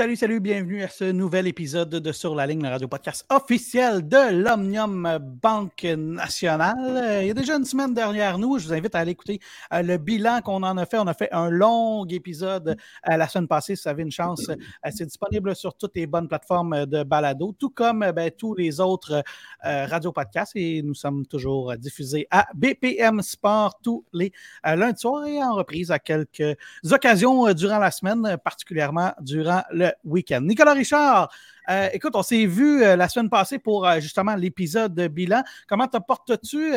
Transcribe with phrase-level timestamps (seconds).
[0.00, 4.08] Salut, salut, bienvenue à ce nouvel épisode de Sur la ligne, le radio podcast officiel
[4.08, 7.20] de l'Omnium Banque Nationale.
[7.20, 8.58] Il y a déjà une semaine derrière nous.
[8.58, 9.40] Je vous invite à aller écouter
[9.74, 10.96] euh, le bilan qu'on en a fait.
[10.96, 12.78] On a fait un long épisode
[13.10, 13.76] euh, la semaine passée.
[13.76, 14.56] Si vous avez une chance, euh,
[14.90, 19.22] c'est disponible sur toutes les bonnes plateformes de balado, tout comme ben, tous les autres
[19.62, 20.56] radio podcasts.
[20.56, 24.32] Et nous sommes toujours diffusés à BPM Sport tous les
[24.64, 26.56] lundis soirs et en reprise à quelques
[26.90, 30.40] occasions durant la semaine, particulièrement durant le week-end.
[30.42, 31.30] Nicolas Richard,
[31.70, 35.42] euh, écoute, on s'est vu euh, la semaine passée pour euh, justement l'épisode de bilan.
[35.68, 36.72] Comment te portes-tu?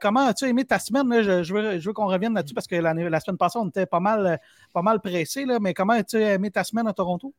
[0.00, 1.06] comment as-tu aimé ta semaine?
[1.22, 4.40] Je, veux, qu'on revienne là-dessus parce que la, semaine passée, on était pas mal,
[4.72, 7.32] pas mal pressés, mais comment as-tu aimé ta semaine à Toronto?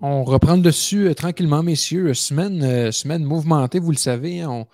[0.00, 2.14] On reprend dessus tranquillement, messieurs.
[2.14, 4.40] Semaine, semaine mouvementée, vous le savez.
[4.40, 4.50] Hein.
[4.50, 4.66] on,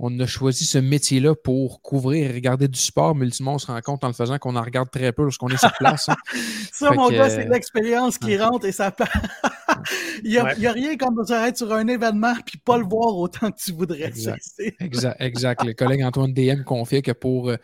[0.00, 3.66] on a choisi ce métier-là pour couvrir et regarder du sport, mais ultimement, on se
[3.66, 6.08] rend compte en le faisant qu'on en regarde très peu lorsqu'on est sur place.
[6.08, 6.16] Hein.
[6.72, 8.94] ça, mon gars, c'est l'expérience qui rentre et ça
[10.24, 13.50] Il n'y a, a, rien comme être sur un événement puis pas le voir autant
[13.50, 14.04] que tu voudrais.
[14.04, 14.40] Exact.
[14.80, 15.64] exact, exact.
[15.64, 17.56] Le collègue Antoine DM confie que pour euh,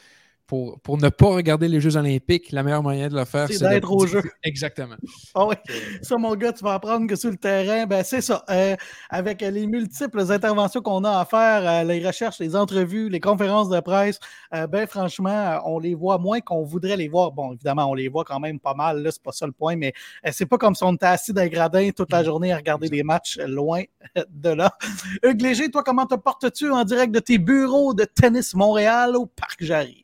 [0.46, 3.66] pour, pour, ne pas regarder les Jeux Olympiques, la meilleure moyen de le faire, c'est
[3.66, 4.22] d'être au jeu.
[4.42, 4.96] Exactement.
[5.34, 5.54] Ah oui.
[6.02, 8.44] Ça, mon gars, tu vas apprendre que sur le terrain, ben, c'est ça.
[8.50, 8.76] Euh,
[9.08, 13.70] avec les multiples interventions qu'on a à faire, euh, les recherches, les entrevues, les conférences
[13.70, 14.18] de presse,
[14.54, 17.32] euh, ben, franchement, on les voit moins qu'on voudrait les voir.
[17.32, 19.76] Bon, évidemment, on les voit quand même pas mal, là, c'est pas ça le point,
[19.76, 19.94] mais
[20.30, 22.88] c'est pas comme si on était assis dans les gradins toute la journée à regarder
[22.88, 23.82] des matchs loin
[24.28, 24.76] de là.
[25.22, 29.26] Hugues Léger, toi, comment te portes-tu en direct de tes bureaux de tennis Montréal au
[29.26, 30.03] Parc Jarry?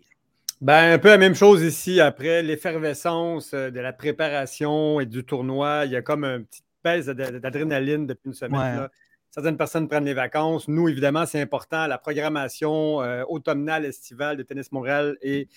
[0.60, 2.00] Ben, un peu la même chose ici.
[2.00, 6.62] Après l'effervescence euh, de la préparation et du tournoi, il y a comme un petit
[6.84, 8.88] baisse d'adrénaline depuis une semaine.
[9.32, 10.66] Certaines personnes prennent les vacances.
[10.66, 11.86] Nous, évidemment, c'est important.
[11.86, 15.48] La programmation euh, automnale, estivale de Tennis Montréal est,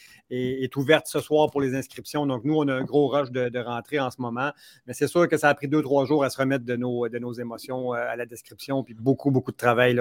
[0.76, 2.28] ouverte ce soir pour les inscriptions.
[2.28, 4.52] Donc, nous, on a un gros rush de, rentrée en ce moment.
[4.86, 7.08] Mais c'est sûr que ça a pris deux, trois jours à se remettre de nos,
[7.34, 8.84] émotions euh, à la description.
[8.84, 10.00] Puis beaucoup, beaucoup de travail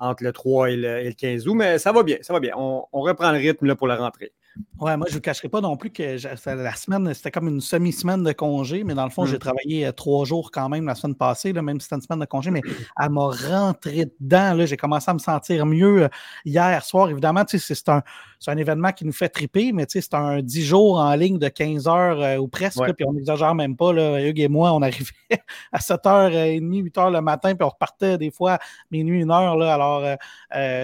[0.00, 1.54] entre le 3 et le, 15 août.
[1.54, 2.54] Mais ça va bien, ça va bien.
[2.56, 4.32] On, reprend le rythme pour la rentrée.
[4.80, 6.16] Ouais, moi, je ne vous cacherai pas non plus que
[6.46, 9.40] la semaine, c'était comme une semi-semaine de congé, mais dans le fond, j'ai mmh.
[9.40, 12.26] travaillé euh, trois jours quand même la semaine passée, même si c'était une semaine de
[12.26, 12.62] congé, mais
[13.00, 14.64] elle m'a rentré dedans.
[14.64, 16.08] J'ai commencé à me sentir mieux euh,
[16.44, 17.10] hier soir.
[17.10, 18.02] Évidemment, c'est un,
[18.48, 21.88] un, événement qui nous fait triper, mais c'est un 10 jours en ligne de 15
[21.88, 23.92] heures euh, ou presque, puis on n'exagère même pas.
[23.92, 25.12] Là, Hugues et moi, on arrivait
[25.72, 28.58] à 7h30, 8h le matin, puis on repartait des fois
[28.90, 29.56] minuit, une heure.
[29.56, 30.16] Là, alors,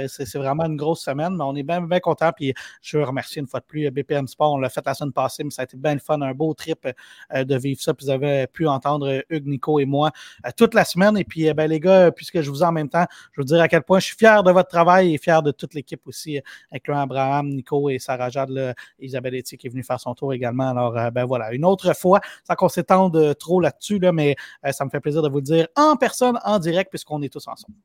[0.08, 2.30] c'est vraiment une grosse semaine, mais on est bien, bien content.
[2.34, 4.52] Puis je veux remercier une fois de plus BPM Sport.
[4.52, 6.54] On l'a fait la semaine passée, mais ça a été bien le fun, un beau
[6.54, 6.86] trip
[7.34, 7.94] euh, de vivre ça.
[7.94, 10.10] Puis vous avez pu entendre Hugues, Nico et moi
[10.44, 11.16] euh, toute la semaine.
[11.16, 13.44] Et puis, euh, ben, les gars, puisque je vous ai en même temps, je veux
[13.44, 16.06] dire à quel point je suis fier de votre travail et fier de toute l'équipe
[16.06, 16.40] aussi,
[16.70, 20.68] avec Abraham, Nico et Sarah Jade, Isabelle Etier qui est venue faire son tour également.
[20.70, 24.36] Alors, ben voilà, une autre fois, sans qu'on s'étende trop là-dessus, là, mais
[24.70, 27.46] ça me fait plaisir de vous le dire en personne, en direct, puisqu'on est tous
[27.48, 27.76] ensemble.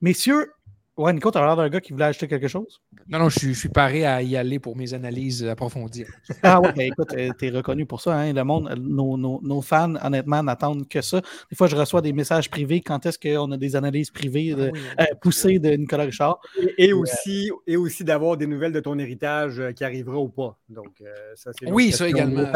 [0.00, 0.52] Messieurs,
[0.96, 2.80] Ouais, Nico, tu as l'air d'un gars qui voulait acheter quelque chose?
[3.08, 6.04] Non, non, je suis, paré à y aller pour mes analyses approfondies.
[6.44, 8.14] Ah ouais, ben écoute, euh, tu es reconnu pour ça.
[8.16, 8.32] Hein?
[8.32, 11.20] Le monde, nos, nos, fans, honnêtement, n'attendent que ça.
[11.50, 14.54] Des fois, je reçois des messages privés quand est-ce qu'on a des analyses privées
[14.96, 16.38] ah euh, poussées de Nicolas Richard?
[16.78, 20.56] Et, aussi, et aussi d'avoir des nouvelles de ton héritage euh, qui arrivera ou pas.
[20.68, 21.02] Donc,
[21.34, 22.52] ça, c'est oui, ça également.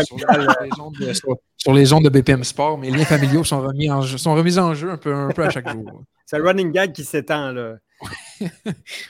[1.57, 4.59] Sur, les ondes de, BPM Sport, mes liens familiaux sont remis en jeu, sont remis
[4.61, 6.05] en jeu un peu, un peu à chaque jour.
[6.25, 7.79] C'est un running gag qui s'étend, là.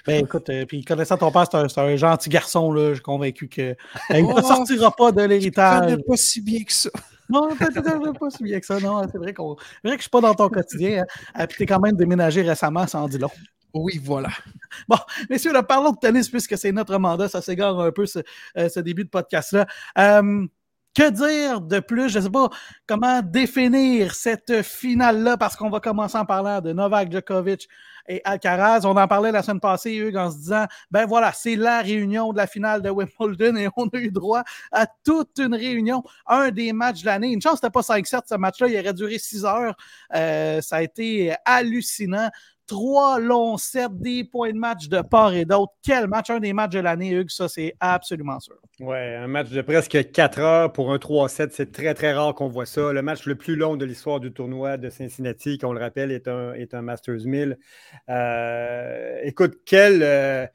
[0.06, 2.91] ben écoute, euh, puis connaissant ton père, c'est un, gentil garçon, là.
[2.91, 3.76] Je suis convaincu qu'il
[4.10, 5.97] ne oh, sortira pas de l'héritage.
[5.97, 6.91] pas si bien que ça.
[7.31, 8.81] Non, peut-être pas si bien que ça.
[8.81, 11.04] Non, c'est vrai, qu'on, vrai que je ne suis pas dans ton quotidien.
[11.34, 11.47] Hein.
[11.47, 13.28] Puis tu es quand même déménagé récemment, ça en dit long.
[13.75, 14.31] Oui, voilà.
[14.88, 14.97] Bon,
[15.28, 17.29] messieurs, là, parlons de tennis puisque c'est notre mandat.
[17.29, 18.20] Ça s'égare un peu ce,
[18.56, 19.67] euh, début de podcast-là.
[19.99, 20.46] Euh,
[20.99, 22.09] que dire de plus?
[22.09, 22.50] Je ne sais pas
[22.89, 27.69] comment définir cette finale-là parce qu'on va commencer en parlant de Novak Djokovic
[28.09, 28.81] et Alcaraz.
[28.85, 32.33] On en parlait la semaine passée, Hugues, en se disant, ben voilà, c'est la réunion
[32.33, 34.43] de la finale de Wimbledon et on a eu droit
[34.73, 37.29] à toute une réunion, un des matchs de l'année.
[37.29, 39.77] Une chance, c'était pas 5-7 ce match-là, il aurait duré 6 heures.
[40.17, 42.29] Euh, ça a été hallucinant
[42.69, 45.73] trois longs sets, des points de match de part et d'autre.
[45.82, 48.56] Quel match, un des matchs de l'année, Hugues, ça c'est absolument sûr.
[48.79, 52.49] Ouais, un match de presque 4 heures pour un 3-7, c'est très très rare qu'on
[52.49, 52.93] voit ça.
[52.93, 56.29] Le match le plus long de l'histoire du tournoi de Cincinnati, qu'on le rappelle, est
[56.29, 57.59] un, est un Masters 1000.
[58.09, 60.03] Euh, écoute, quel...
[60.03, 60.47] Euh,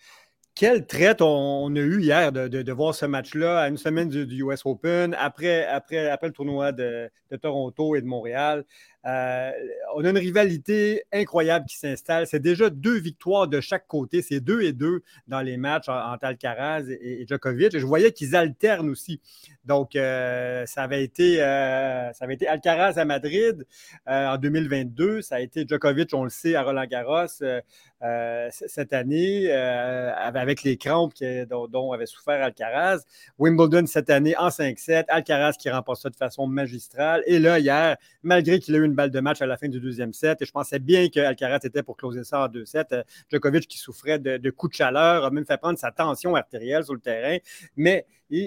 [0.55, 4.65] quelle traite on, a eu hier de, voir ce match-là à une semaine du, US
[4.65, 7.09] Open, après, après, après le tournoi de,
[7.41, 8.63] Toronto et de Montréal?
[9.05, 9.51] Euh,
[9.95, 12.27] on a une rivalité incroyable qui s'installe.
[12.27, 14.21] C'est déjà deux victoires de chaque côté.
[14.21, 17.73] C'est deux et deux dans les matchs entre Alcaraz et, Djokovic.
[17.73, 19.19] Et je voyais qu'ils alternent aussi.
[19.65, 23.65] Donc, euh, ça, avait été, euh, ça avait été Alcaraz à Madrid
[24.05, 25.21] en 2022.
[25.21, 27.41] Ça a été Djokovic, on le sait, à Roland-Garros
[28.51, 31.13] cette année, avec les crampes
[31.49, 33.03] dont, avait souffert Alcaraz.
[33.39, 35.05] Wimbledon cette année en 5-7.
[35.07, 37.23] Alcaraz qui remporte ça de façon magistrale.
[37.25, 39.79] Et là, hier, malgré qu'il a eu une balle de match à la fin du
[39.79, 40.41] deuxième set.
[40.41, 42.85] Et je pensais bien qu'Alcaraz était pour closer ça en deux sets.
[42.91, 46.83] Euh, Djokovic, qui souffrait de, coups de chaleur, a même fait prendre sa tension artérielle
[46.83, 47.37] sur le terrain.
[47.75, 48.05] Mais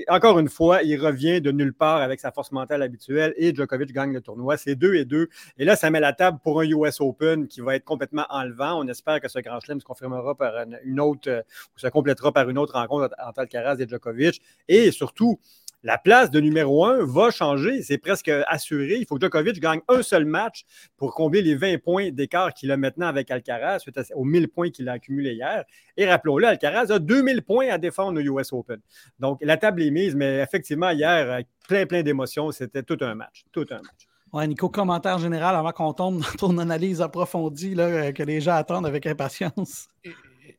[0.08, 3.92] encore une fois, il revient de nulle part avec sa force mentale habituelle et Djokovic
[3.92, 4.56] gagne le tournoi.
[4.56, 5.28] C'est deux et deux.
[5.58, 8.80] Et là, ça met la table pour un US Open qui va être complètement enlevant.
[8.80, 10.54] On espère que ce Grand Chelem se confirmera par
[10.84, 11.42] une autre euh,
[11.76, 14.40] ou se complétera par une autre rencontre entre Alcaraz et Djokovic.
[14.68, 15.38] Et surtout,
[15.86, 17.80] la place de numéro un va changer.
[17.80, 18.96] C'est presque assuré.
[18.96, 20.64] Il faut que Djokovic gagne un seul match
[20.96, 24.70] pour combler les 20 points d'écart qu'il a maintenant avec Alcaraz, suite aux 1000 points
[24.70, 25.64] qu'il a accumulés hier.
[25.96, 28.80] Et rappelons-le, Alcaraz a 2000 points à défendre au US Open.
[29.20, 32.50] Donc, la table est mise, mais effectivement, hier, plein, plein d'émotions.
[32.50, 33.44] C'était tout un match.
[33.52, 34.08] Tout un match.
[34.32, 38.54] Ouais, Nico, commentaire général avant qu'on tombe dans ton analyse approfondie là, que les gens
[38.54, 39.86] attendent avec impatience.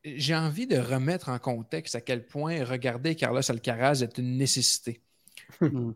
[0.04, 5.02] J'ai envie de remettre en contexte à quel point regarder Carlos Alcaraz est une nécessité.
[5.60, 5.92] Hmm.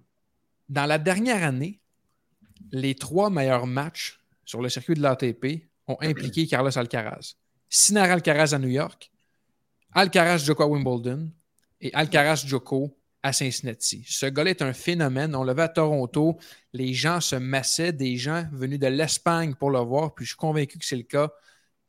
[0.69, 1.81] Dans la dernière année,
[2.71, 7.35] les trois meilleurs matchs sur le circuit de l'ATP ont impliqué Carlos Alcaraz.
[7.69, 9.11] Sinner Alcaraz à New York,
[9.95, 11.31] Alcaraz Joko à Wimbledon
[11.81, 14.05] et Alcaraz Joko à Cincinnati.
[14.09, 15.35] Ce gars-là est un phénomène.
[15.37, 16.39] On le voit à Toronto.
[16.73, 20.15] Les gens se massaient, des gens venus de l'Espagne pour le voir.
[20.15, 21.31] Puis je suis convaincu que c'est le cas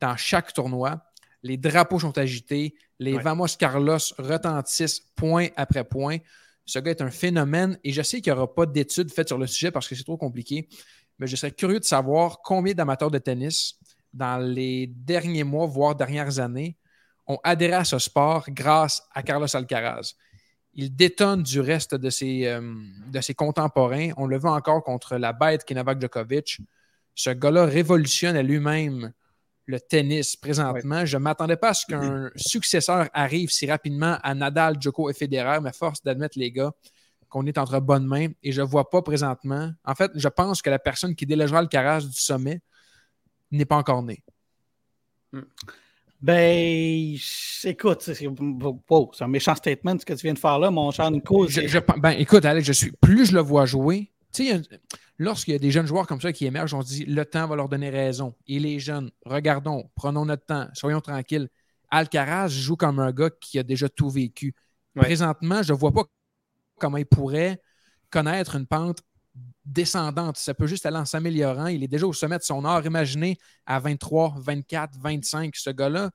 [0.00, 1.02] dans chaque tournoi.
[1.42, 2.76] Les drapeaux sont agités.
[2.98, 6.18] Les Vamos Carlos retentissent point après point.
[6.66, 9.38] Ce gars est un phénomène et je sais qu'il n'y aura pas d'études faites sur
[9.38, 10.68] le sujet parce que c'est trop compliqué,
[11.18, 13.78] mais je serais curieux de savoir combien d'amateurs de tennis
[14.12, 16.76] dans les derniers mois, voire dernières années,
[17.26, 20.14] ont adhéré à ce sport grâce à Carlos Alcaraz.
[20.74, 22.60] Il détonne du reste de ses, euh,
[23.36, 24.10] contemporains.
[24.16, 26.60] On le voit encore contre la bête qui Novak Djokovic.
[27.14, 29.12] Ce gars-là révolutionne à lui-même
[29.66, 31.04] le tennis présentement.
[31.06, 35.14] Je ne m'attendais pas à ce qu'un successeur arrive si rapidement à Nadal, Djoko et
[35.14, 36.72] Federer, mais force d'admettre, les gars,
[37.28, 39.72] qu'on est entre bonnes mains et je ne vois pas présentement.
[39.84, 42.60] En fait, je pense que la personne qui délégera le carrage du sommet
[43.50, 44.22] n'est pas encore née.
[46.20, 47.16] Ben,
[47.64, 48.26] écoute, c'est
[49.20, 51.46] un méchant statement ce que tu viens de faire là, mon cher Nico.
[51.98, 54.60] ben, écoute, Alex, je suis, plus je le vois jouer, tu sais,
[55.18, 57.46] lorsqu'il y a des jeunes joueurs comme ça qui émergent, on se dit le temps
[57.46, 58.34] va leur donner raison.
[58.46, 61.48] Et les jeunes, regardons, prenons notre temps, soyons tranquilles.
[61.90, 64.54] Alcaraz joue comme un gars qui a déjà tout vécu.
[64.94, 66.04] Présentement, je ne vois pas
[66.78, 67.60] comment il pourrait
[68.10, 69.00] connaître une pente
[69.64, 70.36] descendante.
[70.36, 71.66] Ça peut juste aller en s'améliorant.
[71.66, 72.84] Il est déjà au sommet de son art.
[72.84, 76.10] Imaginez à 23, 24, 25, ce gars-là,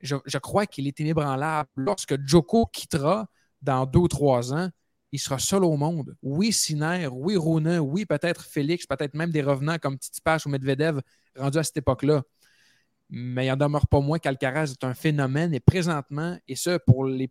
[0.00, 1.68] je, je crois qu'il est inébranlable.
[1.76, 3.26] Lorsque Joko quittera
[3.62, 4.68] dans deux ou trois ans,
[5.14, 6.16] il sera seul au monde.
[6.22, 11.00] Oui, Siner, oui, Rune, oui, peut-être Félix, peut-être même des revenants comme Titipache ou Medvedev
[11.36, 12.24] rendus à cette époque-là.
[13.10, 17.04] Mais il n'en demeure pas moins qu'Alcaraz est un phénomène et présentement, et ce pour
[17.04, 17.30] les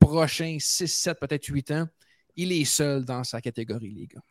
[0.00, 1.86] prochains 6, 7, peut-être 8 ans,
[2.34, 4.22] il est seul dans sa catégorie, les gars.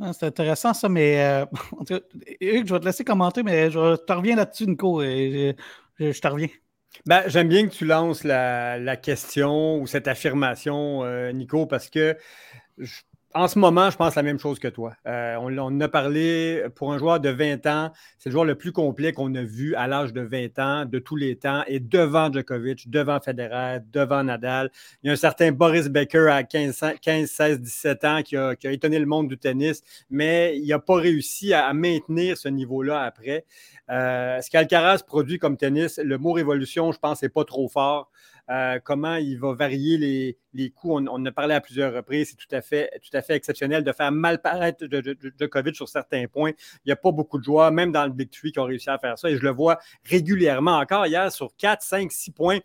[0.00, 1.46] Ah, c'est intéressant ça, mais euh,
[2.40, 5.54] Hugues, je vais te laisser commenter, mais je te reviens là-dessus, Nico, et
[6.00, 6.48] je te reviens.
[7.06, 12.16] Ben, J'aime bien que tu lances la, question ou cette affirmation, euh, Nico, parce que
[13.34, 14.94] en ce moment, je pense la même chose que toi.
[15.06, 18.72] Euh, on, a parlé pour un joueur de 20 ans, c'est le joueur le plus
[18.72, 22.32] complet qu'on a vu à l'âge de 20 ans, de tous les temps, et devant
[22.32, 24.70] Djokovic, devant Federer, devant Nadal.
[25.02, 28.54] Il y a un certain Boris Becker à 15, 15 16, 17 ans qui a,
[28.64, 33.44] étonné le monde du tennis, mais il n'a pas réussi à, maintenir ce niveau-là après.
[33.90, 38.10] Euh, ce qu'Alcaraz produit comme tennis, le mot révolution, je pense, n'est pas trop fort.
[38.50, 41.04] Euh, comment il va varier les, coups?
[41.08, 42.30] On, a parlé à plusieurs reprises.
[42.30, 42.54] C'est tout
[43.16, 44.84] à fait, exceptionnel de faire mal paraître
[45.38, 46.50] Djokovic sur certains points.
[46.84, 48.90] Il n'y a pas beaucoup de joueurs, même dans le Big Three, qui ont réussi
[48.90, 49.30] à faire ça.
[49.30, 52.58] Et je le vois régulièrement encore hier sur 4, 5, 6 points.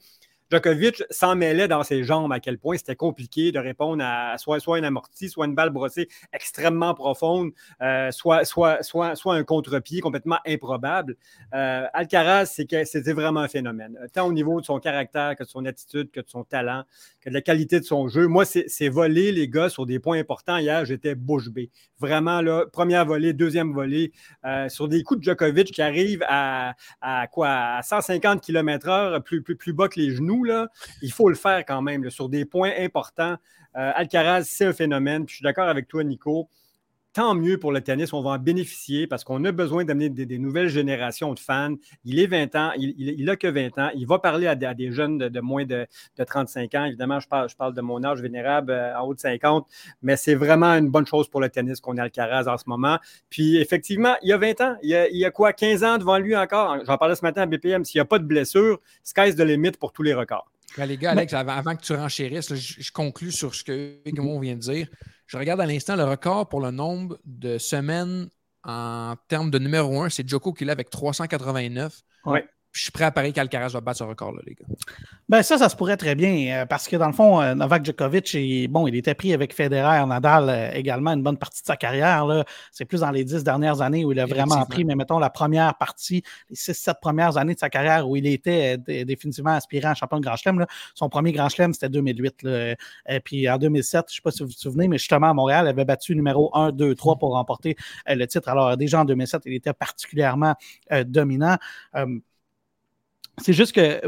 [0.51, 4.59] Djokovic s'en mêlait dans ses jambes à quel point c'était compliqué de répondre à soit,
[4.59, 9.43] soit une amortie, soit une balle brossée extrêmement profonde, euh, soit, soit, soit, soit un
[9.43, 11.15] contre-pied complètement improbable.
[11.53, 15.65] Euh, Alcaraz, c'était vraiment un phénomène, tant au niveau de son caractère que de son
[15.65, 16.83] attitude, que de son talent,
[17.21, 18.27] que de la qualité de son jeu.
[18.27, 20.57] Moi, c'est volé, les gars, sur des points importants.
[20.57, 21.71] Hier, j'étais bouche bée.
[21.99, 24.11] Vraiment, là, première volée, deuxième volée,
[24.45, 26.75] euh, sur des coups de Djokovic qui arrivent à,
[27.31, 30.34] quoi, à 150 km/h, plus, plus, plus bas que les genoux
[31.01, 33.37] il faut le faire quand même sur des points importants.
[33.77, 35.25] Euh, Alcaraz, c'est un phénomène.
[35.27, 36.49] je suis d'accord avec toi, Nico.
[37.15, 40.37] Tant mieux pour le tennis, on va en bénéficier parce qu'on a besoin d'amener des,
[40.37, 41.73] nouvelles générations de fans.
[42.03, 45.17] Il est 20 ans, il n'a que 20 ans, il va parler à, des jeunes
[45.17, 45.87] de, moins de,
[46.23, 46.83] 35 ans.
[46.83, 49.65] Évidemment, je parle, de mon âge vénérable euh, en haut de 50,
[50.01, 52.99] mais c'est vraiment une bonne chose pour le tennis qu'on a Alcaraz en ce moment.
[53.29, 56.35] Puis effectivement, il y a 20 ans, il y a, quoi, 15 ans devant lui
[56.35, 56.77] encore?
[56.85, 59.71] J'en parlais ce matin à BPM, s'il n'y a pas de blessure, sky's the limit
[59.71, 60.51] pour tous les records.
[60.77, 64.39] Ben, les gars, Alex, avant, que tu renchérisses, je, je, conclue sur ce que Hugo
[64.41, 64.87] vient de dire.
[65.27, 68.29] Je regarde à l'instant le record pour le nombre de semaines
[68.63, 72.01] en termes de numéro 1, c'est Joko qui l'a avec 389.
[72.25, 74.65] Ouais je suis prêt à parier qu'Alcaraz va battre ce record-là, les gars.
[75.29, 77.85] Ben ça, ça se pourrait très bien, euh, parce que dans le fond, euh, Novak
[77.85, 78.35] Djokovic,
[78.69, 82.43] bon, il était pris avec Federer, Nadal euh, également une bonne partie de sa carrière.
[82.71, 85.29] C'est plus dans les dix dernières années où il a vraiment pris, mais mettons la
[85.29, 89.91] première partie, les six, sept premières années de sa carrière où il était définitivement aspirant
[89.91, 90.65] à champion de Grand Chelem.
[90.95, 92.45] Son premier Grand Chelem, c'était 2008.
[93.07, 95.33] Et puis en 2007, je ne sais pas si vous vous souvenez, mais justement à
[95.33, 98.49] Montréal, il avait battu numéro 1, 2, 3 pour remporter le titre.
[98.49, 100.55] Alors déjà en 2007, il était particulièrement
[101.05, 101.55] dominant.
[103.37, 104.01] C'est juste que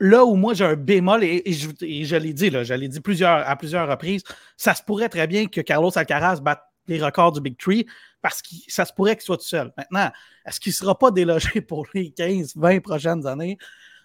[0.00, 3.48] là où moi j'ai un bémol, et, je, l'ai dit, là, je l'ai dit plusieurs,
[3.48, 4.22] à plusieurs reprises,
[4.56, 7.86] ça se pourrait très bien que Carlos Alcaraz batte les records du Big Tree
[8.22, 9.72] parce que ça se pourrait qu'il soit tout seul.
[9.76, 10.10] Maintenant,
[10.44, 13.58] est-ce qu'il ne sera pas délogé pour les 15, 20 prochaines années?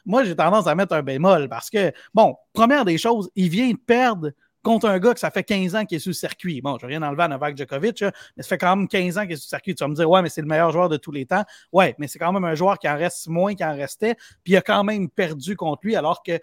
[0.06, 3.72] Moi, j'ai tendance à mettre un bémol parce que, bon, première des choses, il vient
[3.72, 4.32] de perdre
[4.64, 6.62] contre un gars que ça fait 15 ans qu'il est sur le circuit.
[6.62, 9.22] Bon, je n'ai rien enlever à Novak Djokovic, mais ça fait quand même 15 ans
[9.24, 9.76] qu'il est sur le circuit.
[9.76, 11.44] Tu vas me dire, ouais, mais c'est le meilleur joueur de tous les temps.
[11.72, 14.54] Ouais, mais c'est quand même un joueur qui en reste moins qu'il en restait, puis
[14.54, 16.40] il a quand même perdu contre lui alors qu'il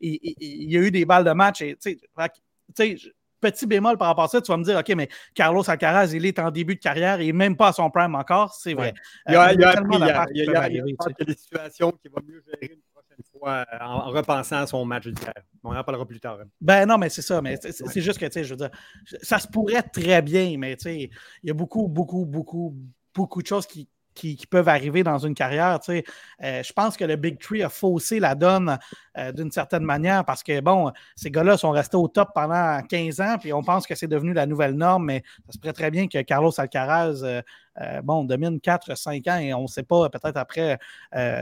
[0.00, 1.62] il, a eu des balles de match.
[1.62, 1.98] Et, tu
[2.76, 2.96] sais,
[3.40, 6.24] petit bémol par rapport à ça, tu vas me dire, OK, mais Carlos Alcaraz, il
[6.26, 8.94] est en début de carrière, il n'est même pas à son prime encore, c'est vrai.
[9.28, 12.78] Il y a, des situations qui vont mieux gérer
[13.38, 15.34] fois euh, en, repensant à son match d'hier.
[15.64, 16.38] On en parlera plus tard.
[16.40, 16.48] Hein.
[16.60, 17.40] Ben non, mais c'est ça.
[17.40, 18.70] Mais c'est juste que, tu sais, je veux dire,
[19.22, 21.10] ça se pourrait très bien, mais tu sais,
[21.42, 22.76] il y a beaucoup, beaucoup, beaucoup,
[23.14, 25.78] beaucoup de choses qui, qui, peuvent arriver dans une carrière.
[25.80, 26.04] Tu sais.
[26.42, 28.78] Euh, je pense que le Big Tree a faussé la donne
[29.18, 33.20] euh, d'une certaine manière parce que, bon, ces gars-là sont restés au top pendant 15
[33.20, 35.90] ans, puis on pense que c'est devenu la nouvelle norme, mais ça se pourrait très
[35.90, 40.36] bien que Carlos Alcaraz, euh, bon, domine 4-5 ans et on ne sait pas, peut-être
[40.36, 40.78] après,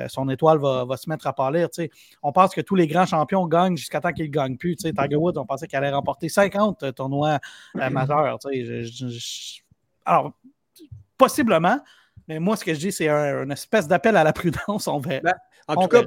[0.08, 1.68] son étoile va, se mettre à pâlir.
[1.70, 1.90] Tu sais.
[2.22, 4.76] On pense que tous les grands champions gagnent jusqu'à temps qu'ils ne gagnent plus.
[4.76, 4.92] Tu sais.
[4.92, 7.38] Tiger Woods, on pensait qu'il allait remporter 50 tournois
[7.74, 8.38] majeurs.
[10.04, 10.32] Alors,
[11.18, 11.78] possiblement,
[12.28, 14.86] mais moi, ce que je dis, c'est un, une espèce d'appel à la prudence.
[14.88, 15.22] On ben,
[15.68, 16.02] en tout cas,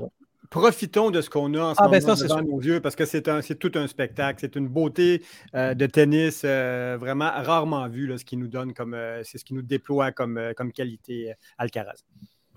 [0.50, 3.06] profitons de ce qu'on a en ce ah, ben moment devant nos yeux parce que
[3.06, 3.24] c'est
[3.60, 4.40] tout un spectacle.
[4.42, 8.74] C'est une beauté euh, de tennis euh, vraiment rarement vue, là, ce qui nous donne
[8.74, 8.94] comme.
[8.94, 12.04] Euh, c'est ce qui nous déploie comme, comme qualité Alcaraz.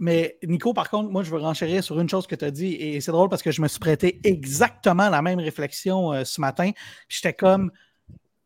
[0.01, 2.75] Mais Nico, par contre, moi, je veux renchérir sur une chose que tu as dit
[2.75, 6.71] et c'est drôle parce que je me suis prêté exactement la même réflexion ce matin.
[7.09, 7.73] J'étais comme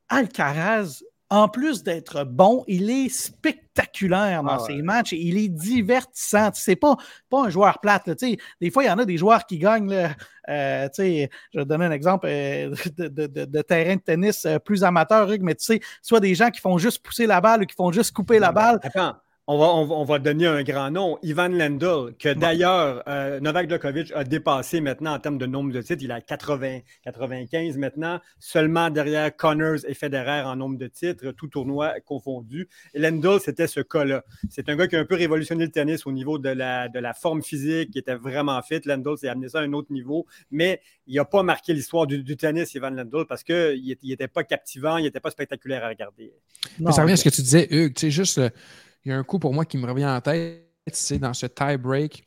[0.09, 5.49] Alcaraz, en plus d'être bon, il est spectaculaire dans ah ses matchs et il est
[5.49, 6.51] divertissant.
[6.53, 6.95] C'est pas,
[7.31, 8.11] pas un joueur plate.
[8.11, 10.11] des fois, il y en a des joueurs qui gagnent.
[10.51, 15.55] Euh, je vais donner un exemple euh, de, terrain de tennis euh, plus amateur, mais
[15.55, 18.13] tu sais, soit des gens qui font juste pousser la balle ou qui font juste
[18.13, 18.79] couper la balle.
[19.49, 24.13] On va, on, va, donner un grand nom, Ivan Lendl, que d'ailleurs euh, Novak Djokovic
[24.15, 26.05] a dépassé maintenant en termes de nombre de titres.
[26.05, 31.49] Il a 80, 95 maintenant, seulement derrière Connors et Federer en nombre de titres, tout
[31.49, 32.69] tournoi confondu.
[32.95, 34.25] Lendl, c'était ce cas-là.
[34.49, 37.01] C'est un gars qui a un peu révolutionné le tennis au niveau de la, de
[37.01, 38.81] la forme physique, qui était vraiment fit.
[38.85, 42.37] Lendl s'est amené ça à un autre niveau, mais il n'a pas marqué l'histoire du,
[42.37, 46.33] tennis, Ivan Lendl, parce qu'il n'était pas captivant, il n'était pas spectaculaire à regarder.
[46.93, 47.95] ça revient à ce que tu disais, Hugues.
[47.95, 48.41] Tu sais, juste
[49.05, 51.47] il y a un coup pour moi qui me revient en tête, c'est dans ce
[51.47, 52.25] tie-break.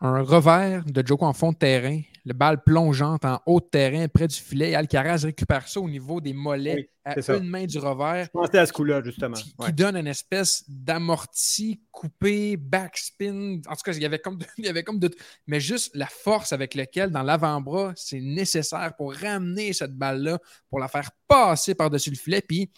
[0.00, 4.08] Un revers de Joko en fond de terrain, le balle plongeante en haut de terrain
[4.08, 4.74] près du filet.
[4.74, 8.24] Alcaraz récupère ça au niveau des mollets à une main du revers.
[8.24, 9.36] Je pensais à ce coup-là, justement.
[9.36, 13.60] Qui, donne une espèce d'amorti coupé, backspin.
[13.68, 15.08] En tout cas, il y avait comme il y avait comme de,
[15.46, 20.80] mais juste la force avec laquelle, dans l'avant-bras, c'est nécessaire pour ramener cette balle-là, pour
[20.80, 22.42] la faire passer par-dessus le filet.
[22.42, 22.70] Puis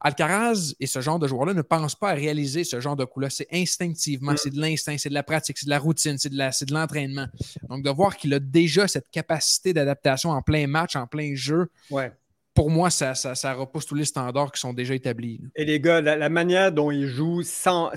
[0.00, 3.30] Alcaraz et ce genre de joueur-là ne pensent pas à réaliser ce genre de coup-là.
[3.30, 4.36] C'est instinctivement, mm.
[4.36, 7.26] c'est de l'instinct, c'est de la pratique, c'est de la routine, c'est de l'entraînement.
[7.68, 11.70] Donc, de voir qu'il a déjà cette capacité d'adaptation en plein match, en plein jeu,
[11.90, 12.12] ouais
[12.56, 13.12] pour moi, ça,
[13.52, 15.40] repousse tous les standards qui sont déjà établis.
[15.54, 17.90] Et les gars, la, manière dont ils jouent sans,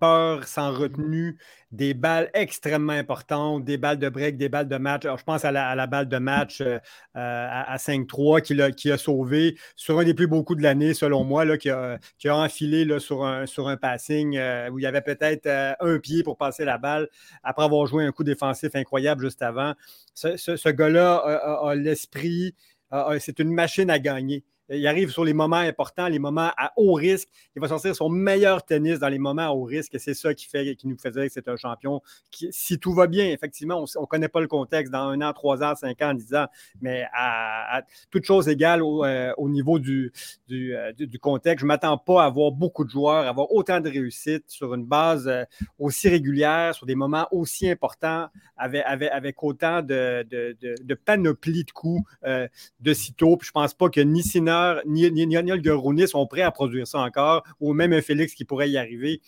[0.00, 1.38] peur, sans retenue,
[1.70, 5.04] des balles extrêmement importantes, des balles de break, des balles de match.
[5.04, 6.78] Alors, je pense à la, balle de match euh,
[7.16, 11.22] euh, à, 5-3 qui, a, sauvé sur un des plus beaux coups de l'année, selon
[11.22, 15.48] moi, qui, a, enfilé sur, un, passing euh, où il y avait peut-être
[15.80, 17.08] un pied pour passer la balle
[17.44, 19.74] après avoir joué un coup défensif incroyable juste avant.
[20.14, 21.16] Ce, gars-là
[21.62, 22.54] a l'esprit.
[22.90, 24.44] Ah, c'est une machine à gagner.
[24.68, 27.28] Il arrive sur les moments importants, les moments à haut risque.
[27.54, 29.96] Il va sortir son meilleur tennis dans les moments à haut risque.
[29.98, 32.02] C'est ça qui, fait, qui nous faisait que c'est un champion.
[32.50, 35.62] Si tout va bien, effectivement, on ne connaît pas le contexte dans un an, trois
[35.62, 36.46] ans, cinq ans, dix ans,
[36.80, 40.12] mais à, toute chose égale au, euh, niveau du,
[40.50, 43.52] euh, du, du, contexte, je ne m'attends pas à avoir beaucoup de joueurs, à avoir
[43.52, 45.44] autant de réussite sur une base euh,
[45.78, 51.70] aussi régulière, sur des moments aussi importants, avec, avec, autant de, de, de, panoplie de
[51.70, 53.36] coups de sitôt.
[53.36, 54.22] Puis je ne pense pas que ni
[54.86, 58.70] Ni, ni, ni, sont prêts à produire ça encore, ou même un Félix qui pourrait
[58.70, 59.20] y arriver.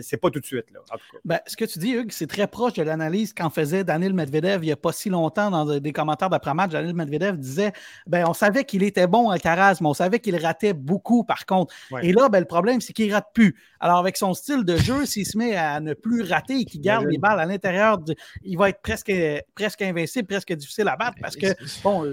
[0.00, 0.80] C'est pas tout de suite, là,
[1.24, 4.64] Ben, ce que tu dis, Hugues, c'est très proche de l'analyse qu'en faisait Daniel Medvedev
[4.64, 6.72] il n'y a pas si longtemps dans des commentaires d'après-match.
[6.72, 7.72] Daniel Medvedev disait
[8.06, 11.46] ben, on savait qu'il était bon à Caraz, mais on savait qu'il ratait beaucoup, par
[11.46, 11.72] contre.
[12.02, 13.56] Et là, ben, le problème, c'est qu'il ne rate plus.
[13.78, 16.80] Alors, avec son style de jeu, s'il se met à ne plus rater et qu'il
[16.80, 18.00] garde les balles à l'intérieur,
[18.42, 19.12] il va être presque,
[19.54, 21.46] presque invincible, presque difficile à battre parce que,
[21.84, 22.04] bon,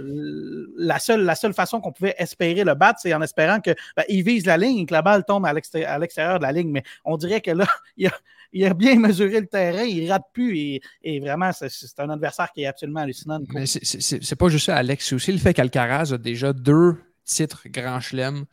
[0.77, 4.05] la seule, la seule façon qu'on pouvait espérer le battre, c'est en espérant qu'il ben,
[4.10, 6.72] vise la ligne et que la balle tombe à l'extérieur de la ligne.
[6.72, 7.67] Mais on dirait que là,
[7.98, 12.63] il a, bien mesuré le terrain, il rate plus et, vraiment, c'est un adversaire qui
[12.63, 13.39] est absolument hallucinant.
[13.53, 15.08] Mais c'est pas juste ça, Alex.
[15.08, 18.46] C'est aussi le fait qu'Alcaraz a déjà deux titres Grand Chelem.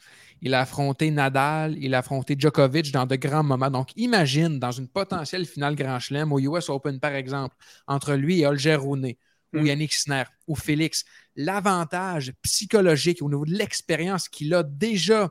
[0.42, 3.70] Il a affronté Nadal, il a affronté Djokovic dans de grands moments.
[3.70, 7.54] Donc, imagine dans une potentielle finale Grand Chelem au US Open, par exemple,
[7.86, 9.14] entre lui et Holger Rune,
[9.52, 9.66] ou hmm.
[9.66, 11.04] Yannick Sinner, ou Félix,
[11.44, 15.30] l'avantage psychologique au niveau de l'expérience qu'il a déjà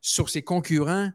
[0.00, 1.10] sur ses concurrents,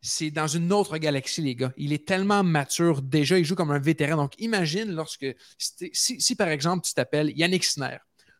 [0.00, 1.72] c'est dans une autre galaxie, les gars.
[1.76, 4.16] Il est tellement mature déjà, il joue comme un vétéran.
[4.16, 5.26] Donc, imagine lorsque,
[5.58, 7.98] si, par exemple, tu t'appelles Yannick Sner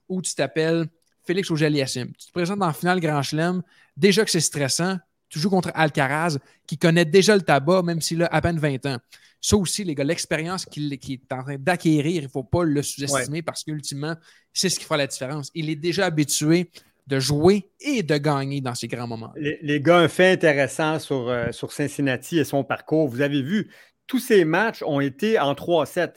[0.08, 0.88] ou tu t'appelles
[1.24, 3.62] Félix auger tu te présentes la finale Grand Chelem,
[3.96, 4.98] déjà que c'est stressant,
[5.32, 6.36] tu joues contre Alcaraz,
[6.66, 8.98] qui connaît déjà le tabac, même s'il a à peine 20 ans.
[9.40, 12.82] Ça aussi, les gars, l'expérience qu'il est en train d'acquérir, il ne faut pas le
[12.82, 14.14] sous-estimer parce qu'ultimement,
[14.52, 15.50] c'est ce qui fera la différence.
[15.54, 16.70] Il est déjà habitué
[17.06, 19.32] de jouer et de gagner dans ces grands moments.
[19.36, 23.08] Les, gars, un fait intéressant sur, euh, sur Cincinnati et son parcours.
[23.08, 23.70] Vous avez vu,
[24.06, 26.12] tous ces matchs ont été en 3-7.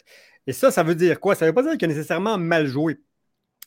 [0.46, 1.36] Et ça, ça veut dire quoi?
[1.36, 3.00] Ça ne veut pas dire qu'il a nécessairement mal joué.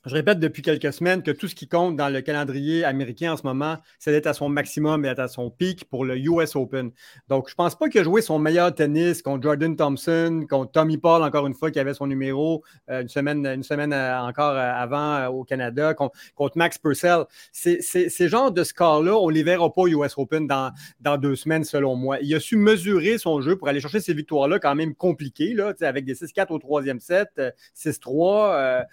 [0.08, 3.36] Je répète depuis quelques semaines que tout ce qui compte dans le calendrier américain en
[3.36, 6.56] ce moment, c'est d'être à son maximum et d'être à son pic pour le US
[6.56, 6.92] Open.
[7.28, 10.72] Donc, je ne pense pas qu'il a joué son meilleur tennis contre Jordan Thompson, contre
[10.72, 14.18] Tommy Paul, encore une fois, qui avait son numéro euh, une semaine, une semaine euh,
[14.22, 17.24] encore euh, avant au Canada, contre, Max Purcell.
[17.52, 21.36] Ces genres de scores-là, on ne les verra pas au US Open dans, dans deux
[21.36, 22.16] semaines, selon moi.
[22.22, 26.06] Il a su mesurer son jeu pour aller chercher ces victoires-là quand même compliquées, avec
[26.06, 27.28] des 6-4 au troisième set,
[27.76, 28.86] 6-3.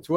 [0.00, 0.11] tu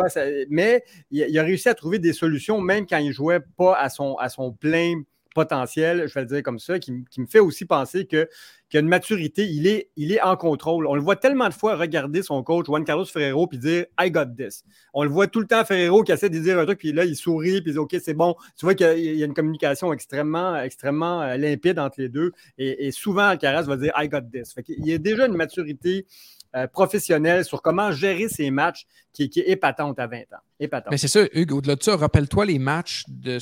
[0.50, 4.16] mais il, a réussi à trouver des solutions, même quand il jouait pas à son,
[4.16, 5.02] à son plein
[5.36, 8.28] potentiel, je vais le dire comme ça, qui, me fait aussi penser que
[8.70, 10.88] qu'il a une maturité, il est, il est en contrôle.
[10.88, 14.10] On le voit tellement de fois regarder son coach Juan Carlos Ferrero puis dire I
[14.10, 14.64] got this.
[14.94, 17.06] On le voit tout le temps Ferrero qui essaie de dire un truc puis là
[17.06, 18.36] il sourit puis il dit OK, c'est bon.
[18.58, 22.90] Tu vois qu'il y a une communication extrêmement extrêmement euh, limpide entre les deux et,
[22.92, 24.56] souvent Alcaraz va dire I got this.
[24.68, 26.08] il y a déjà une maturité
[26.56, 30.80] euh, professionnel sur comment gérer ces matchs qui, est épatante à 20 ans.
[30.90, 33.40] Mais c'est ça, Hugues, au-delà de ça, rappelle-toi les matchs de.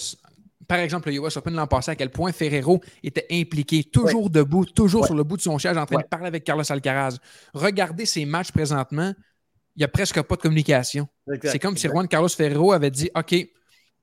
[0.68, 4.66] Par exemple, le US Open l'an passé, à quel point Ferrero était impliqué, toujours debout,
[4.66, 7.18] toujours sur le bout de son siège, en train de parler avec Carlos Alcaraz.
[7.54, 9.14] Regardez ces matchs présentement,
[9.76, 11.08] il n'y a presque pas de communication.
[11.44, 13.36] C'est comme si Juan Carlos Ferrero avait dit OK,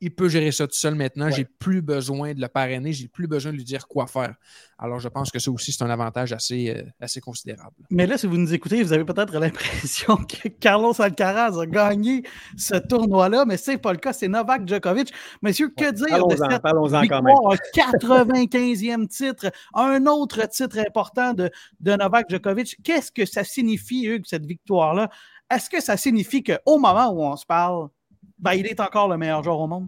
[0.01, 1.31] il peut gérer ça tout seul maintenant.
[1.31, 4.35] J'ai plus besoin de le parrainer, j'ai plus besoin de lui dire quoi faire.
[4.79, 7.75] Alors, je pense que ça aussi, c'est un avantage assez, euh, assez considérable.
[7.91, 12.23] Mais là, si vous nous écoutez, vous avez peut-être l'impression que Carlos Alcaraz a gagné
[12.57, 14.15] ce tournoi-là, mais ce n'est pas le cas.
[14.15, 15.13] C'est Novak Djokovic.
[15.43, 22.31] Monsieur, que dire de cette victoire, 95e titre, un autre titre important de, de Novak
[22.31, 22.77] Djokovic.
[22.83, 25.11] Qu'est-ce que ça signifie, Hugues, cette victoire-là?
[25.51, 27.89] Est-ce que ça signifie qu'au moment où on se parle,
[28.41, 29.87] ben, il est encore le meilleur joueur au monde.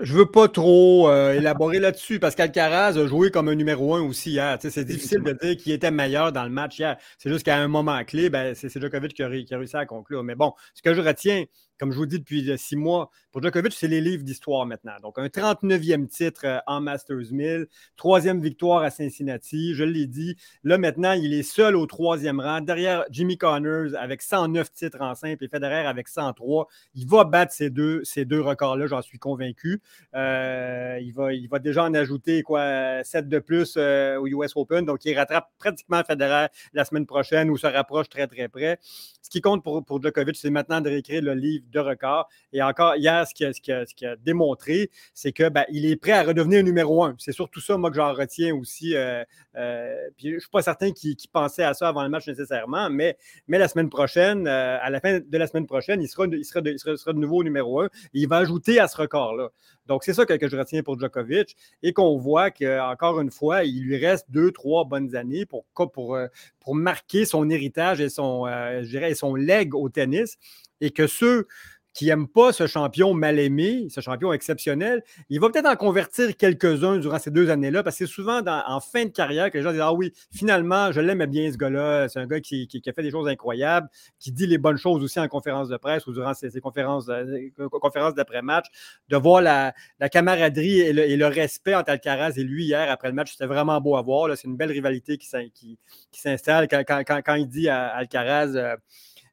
[0.00, 4.02] Je veux pas trop euh, élaborer là-dessus parce qu'Alcaraz a joué comme un numéro un
[4.02, 4.58] aussi hier.
[4.60, 6.96] c'est difficile de dire qu'il était meilleur dans le match hier.
[7.18, 9.86] C'est juste qu'à un moment clé, ben, c'est Djokovic qui a, qui a, réussi à
[9.86, 10.24] conclure.
[10.24, 11.44] Mais bon, ce que je retiens,
[11.78, 14.94] comme je vous dis depuis euh, six mois, pour Djokovic, c'est les livres d'histoire maintenant.
[15.02, 20.36] Donc, un 39e titre euh, en Masters 1000, troisième victoire à Cincinnati, je l'ai dit.
[20.62, 25.14] Là, maintenant, il est seul au troisième rang, derrière Jimmy Connors avec 109 titres en
[25.14, 26.68] simple et Federer avec 103.
[26.94, 29.82] Il va battre ces deux, ces deux records-là, j'en suis convaincu.
[30.14, 34.84] Euh, il, va, il va déjà en ajouter quoi, 7 de plus au US Open.
[34.84, 38.78] Donc, il rattrape pratiquement Federer la semaine prochaine ou se rapproche très, très près.
[39.22, 42.28] Ce qui compte pour, pour Djokovic, c'est maintenant de réécrire le livre de record.
[42.52, 47.04] Et encore, hier, ce qu'il a, démontré, c'est qu'il ben, est prêt à redevenir numéro
[47.04, 47.14] un.
[47.18, 48.94] C'est surtout ça, moi, que j'en retiens aussi.
[48.94, 49.24] Euh,
[49.56, 52.90] euh, puis je ne suis pas certain qu'il pensait à ça avant le match nécessairement,
[52.90, 53.16] mais,
[53.48, 57.44] la semaine prochaine, euh, à la fin de la semaine prochaine, il sera, de, nouveau
[57.44, 57.88] numéro un.
[58.12, 59.50] il va ajouter à ce record-là.
[59.86, 63.82] Donc, c'est ça que, je retiens pour Djokovic et qu'on voit qu'encore une fois, il
[63.82, 65.64] lui reste deux, trois bonnes années pour,
[66.68, 68.46] marquer son héritage et son,
[69.14, 70.38] son leg au tennis
[70.84, 71.46] et que ceux
[71.94, 76.36] qui n'aime pas ce champion mal aimé, ce champion exceptionnel, il va peut-être en convertir
[76.36, 79.62] quelques-uns durant ces deux années-là, parce que c'est souvent en fin de carrière que les
[79.62, 82.08] gens disent Ah oui, finalement, je l'aime bien ce gars-là.
[82.08, 85.20] C'est un gars qui, a fait des choses incroyables, qui dit les bonnes choses aussi
[85.20, 88.66] en conférence de presse ou durant ses, conférences, euh, conférences d'après-match.
[89.08, 89.72] De voir la,
[90.10, 93.96] camaraderie et le, respect entre Alcaraz et lui hier après le match, c'était vraiment beau
[93.96, 94.36] à voir.
[94.36, 95.78] C'est une belle rivalité qui,
[96.10, 98.56] s'installe quand, il dit à Alcaraz.
[98.56, 98.76] Euh,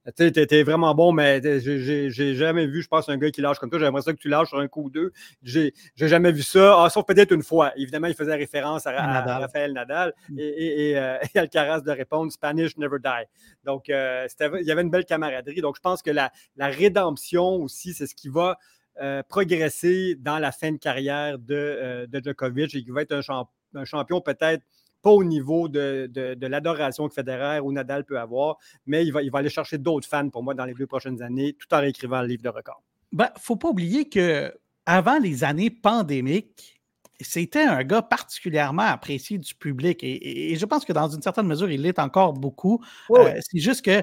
[0.05, 3.59] tu sais, t'es vraiment bon, mais j'ai jamais vu, je pense, un gars qui lâche
[3.59, 3.77] comme toi.
[3.77, 5.11] J'aimerais ça que tu lâches sur un coup ou deux.
[5.43, 7.71] J'ai jamais vu ça, ah, sauf peut-être une fois.
[7.77, 10.39] Évidemment, il faisait référence à, Raphaël Rafael Nadal mm.
[10.39, 13.27] et, euh, et, Alcaraz de répondre Spanish never die.
[13.63, 14.27] Donc, euh,
[14.59, 15.61] il y avait une belle camaraderie.
[15.61, 18.57] Donc, je pense que la, la rédemption aussi, c'est ce qui va
[19.01, 23.45] euh, progresser dans la fin de carrière de, de Djokovic et qui va être un,
[23.75, 24.63] un champion peut-être
[25.01, 26.09] pas au niveau de,
[26.45, 30.07] l'adoration que Federer ou Nadal peut avoir, mais il va, il va aller chercher d'autres
[30.07, 32.81] fans pour moi dans les deux prochaines années, tout en réécrivant le livre de record.
[33.11, 34.53] Il ben, ne faut pas oublier que
[34.85, 36.81] avant les années pandémiques,
[37.19, 41.69] c'était un gars particulièrement apprécié du public et, je pense que dans une certaine mesure,
[41.69, 42.83] il l'est encore beaucoup.
[43.11, 44.01] Euh, c'est juste que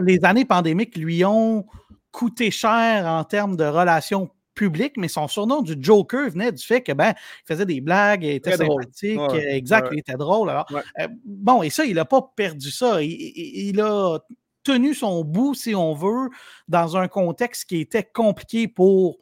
[0.00, 1.66] les années pandémiques lui ont
[2.10, 6.82] coûté cher en termes de relations public, mais son surnom du Joker venait du fait
[6.82, 10.50] que ben, il faisait des blagues, il était sympathique, exact, il était drôle.
[10.50, 13.00] Euh, bon, et ça, il n'a pas perdu ça.
[13.00, 14.18] il, a
[14.64, 16.28] tenu son bout, si on veut,
[16.66, 19.18] dans un contexte qui était compliqué pour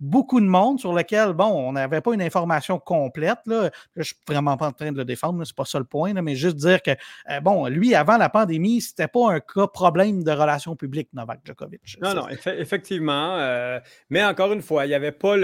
[0.00, 3.38] beaucoup de monde sur lequel, bon, on n'avait pas une information complète.
[3.46, 3.70] Là.
[3.94, 6.12] Je ne suis vraiment pas en train de le défendre, c'est pas ça le point,
[6.14, 6.92] mais juste dire que,
[7.30, 11.40] euh, bon, lui, avant la pandémie, c'était pas un cas problème de relations publiques, Novak
[11.44, 11.98] Djokovic.
[12.00, 13.38] Non, non, effectivement.
[13.38, 13.80] Euh,
[14.10, 15.36] mais encore une fois, il n'y avait pas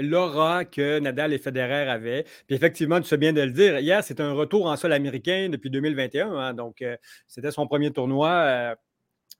[0.00, 2.24] l'aura que Nadal et Federer avaient.
[2.46, 5.48] Puis effectivement, tu sais bien de le dire, hier, c'est un retour en sol américain
[5.50, 6.32] depuis 2021.
[6.32, 6.54] Hein.
[6.54, 6.96] donc, euh,
[7.26, 8.76] c'était son premier tournoi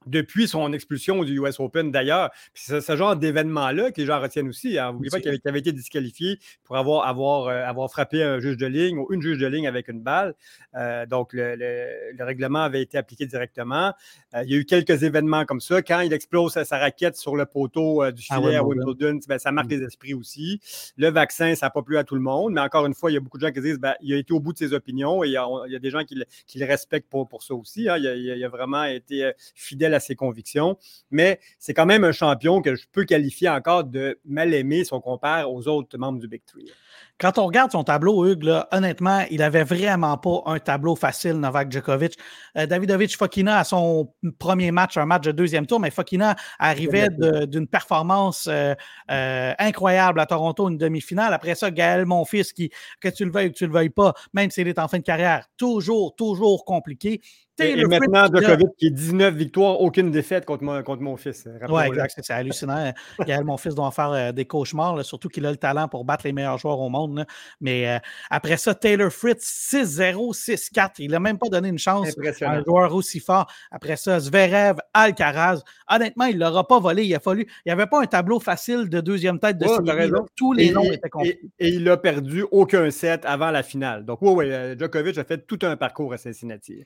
[0.07, 2.31] depuis son expulsion du US Open d'ailleurs.
[2.55, 4.79] c'est ce genre d'événement-là que les gens retiennent aussi.
[4.79, 4.93] Hein.
[4.93, 8.67] N'oubliez pas qu'il avait, été disqualifié pour avoir, avoir, euh, avoir frappé un juge de
[8.67, 10.35] ligne ou une juge de ligne avec une balle.
[10.75, 13.93] Euh, donc, le, règlement avait été appliqué directement.
[14.35, 15.83] Euh, il y a eu quelques événements comme ça.
[15.83, 19.53] Quand il explose sa, raquette sur le poteau du ah filet à Wimbledon, ben, ça
[19.53, 19.77] marque mm.
[19.77, 20.61] les esprits aussi.
[20.97, 22.53] Le vaccin, ça n'a pas plu à tout le monde.
[22.55, 24.17] Mais encore une fois, il y a beaucoup de gens qui disent ben, il a
[24.17, 27.09] été au bout de ses opinions et il y a, des gens qui, le respectent
[27.09, 27.89] pour, pour ça aussi.
[27.89, 27.97] Hein.
[27.99, 30.77] Il, il a vraiment été fidèle à ses convictions.
[31.11, 34.93] Mais c'est quand même un champion que je peux qualifier encore de mal aimé si
[34.93, 36.71] on compare aux autres membres du Big Three.
[37.19, 41.71] Quand on regarde son tableau, Hugues, honnêtement, il avait vraiment pas un tableau facile, Novak
[41.71, 42.19] Djokovic.
[42.59, 47.09] Euh, Davidovic Fokina à son premier match, un match de deuxième tour, mais Fokina arrivait
[47.47, 48.75] d'une performance euh,
[49.11, 51.33] euh, incroyable à Toronto, une demi-finale.
[51.33, 54.15] Après ça, Gaël Monfils, qui, que tu le veuilles ou que tu le veuilles pas,
[54.33, 57.21] même s'il est en fin de carrière, toujours, toujours compliqué.
[57.63, 61.49] Et, maintenant, Djokovic qui est 19 victoires, aucune défaite contre mon, contre mon fils.
[61.69, 62.15] Oui, exact.
[62.23, 62.93] C'est hallucinant.
[63.27, 66.27] Gaël, mon fils, doit faire euh, des cauchemars, surtout qu'il a le talent pour battre
[66.27, 67.27] les meilleurs joueurs au monde.
[67.61, 67.99] Mais euh,
[68.31, 70.91] après ça, Taylor Fritz, 6-0, 6-4.
[70.99, 72.09] Il n'a même pas donné une chance
[72.43, 73.47] à un joueur aussi fort.
[73.71, 75.63] Après ça, Zverev, Alcaraz.
[75.89, 77.05] Honnêtement, il ne l'aura pas volé.
[77.05, 77.43] Il a fallu.
[77.43, 80.11] Il n'y avait pas un tableau facile de deuxième tête de série.
[80.37, 81.41] Tous les noms étaient compliqués.
[81.59, 84.05] Et, il n'a perdu aucun set avant la finale.
[84.05, 86.85] Donc, oui, oui, Djokovic a fait tout un parcours à Cincinnati.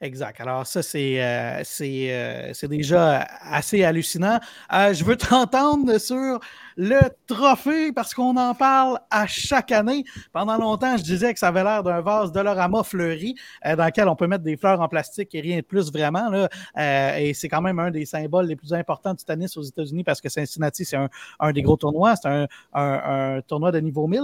[0.00, 0.40] Exact.
[0.40, 4.38] Alors, ça, c'est euh, euh, déjà assez hallucinant.
[4.72, 6.38] Euh, je veux t'entendre sur
[6.76, 10.04] le trophée parce qu'on en parle à chaque année.
[10.32, 14.16] Pendant longtemps, je disais que ça avait l'air d'un vase Dolorama fleuri dans lequel on
[14.16, 16.28] peut mettre des fleurs en plastique et rien de plus vraiment.
[16.28, 17.18] Là.
[17.18, 20.20] et c'est quand même un des symboles les plus importants du tennis aux États-Unis parce
[20.20, 21.08] que Cincinnati, c'est un,
[21.40, 22.14] un, des gros tournois.
[22.16, 24.20] C'est un, un, tournoi de niveau 1000.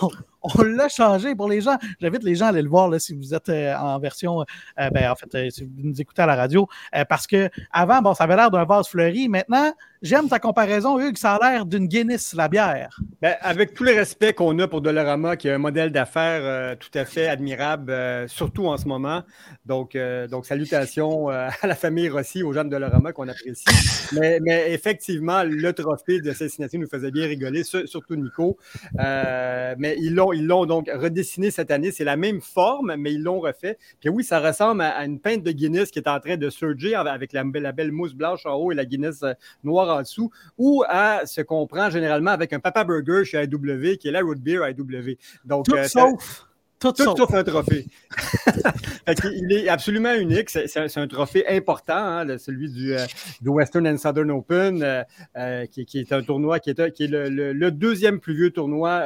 [0.42, 1.76] on l'a changé pour les gens.
[2.00, 4.44] J'invite les gens à aller le voir là, si vous êtes en version,
[4.76, 6.68] ben, en fait, euh, si vous nous écoutez à la radio,
[7.08, 9.28] parce que avant, bon, ça avait l'air d'un vase fleuri.
[9.28, 11.16] Maintenant, J'aime ta comparaison, Hugues.
[11.16, 12.98] Ça a l'air d'une Guinness, la bière.
[13.20, 16.74] Ben, avec tout le respect qu'on a pour Dolorama, qui est un modèle d'affaires euh,
[16.74, 19.22] tout à fait admirable, euh, surtout en ce moment.
[19.64, 23.64] Donc, euh, donc salutations à la famille Rossi, aux gens de Dolorama qu'on apprécie.
[24.12, 28.58] Mais, effectivement, le trophée de Cincinnati nous faisait bien rigoler, surtout Nico.
[28.98, 31.92] mais ils l'ont, ils l'ont donc redessiné cette année.
[31.92, 33.78] C'est la même forme, mais ils l'ont refait.
[34.00, 36.96] Puis oui, ça ressemble à, une pinte de Guinness qui est en train de surger
[36.96, 39.24] avec la, la belle mousse blanche en haut et la Guinness
[39.62, 43.96] noire en dessous, ou à ce qu'on prend généralement avec un Papa Burger chez AW,
[44.00, 45.16] qui est la Root Beer AW.
[45.44, 46.46] Donc, tout, euh, sauf,
[46.82, 47.32] Tout, sauf.
[47.32, 47.86] un trophée.
[49.06, 50.50] il est absolument unique.
[50.50, 53.06] C'est un trophée important, hein, celui du, euh,
[53.40, 55.04] du, Western and Southern Open, euh,
[55.36, 59.00] euh, qui, est un tournoi qui est, qui est le, deuxième plus vieux tournoi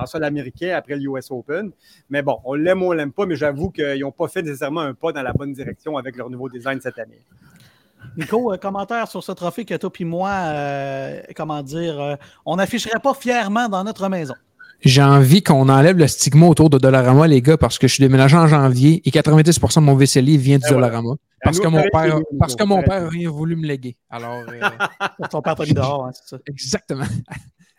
[0.00, 1.72] en sol américain après le US Open.
[2.08, 4.82] Mais bon, on l'aime ou on l'aime pas, mais j'avoue qu'ils n'ont pas fait nécessairement
[4.82, 7.24] un pas dans la bonne direction avec leur nouveau design cette année.
[8.16, 10.30] Nico, un commentaire sur ce trophée que toi et moi,
[11.34, 14.34] comment dire, on n'afficherait pas fièrement dans notre maison
[14.80, 18.02] j'ai envie qu'on enlève le stigma autour de Dollarama, les gars, parce que je suis
[18.02, 21.14] déménagé en janvier et 90% de mon vaisselier vient du Dollarama.
[21.42, 23.96] Parce que, mon père, parce que mon père n'a rien voulu me léguer.
[24.10, 24.42] Alors.
[24.48, 24.60] Euh,
[25.30, 26.42] Ton père t'a mis dehors, hein, c'est ça.
[26.46, 27.04] Exactement.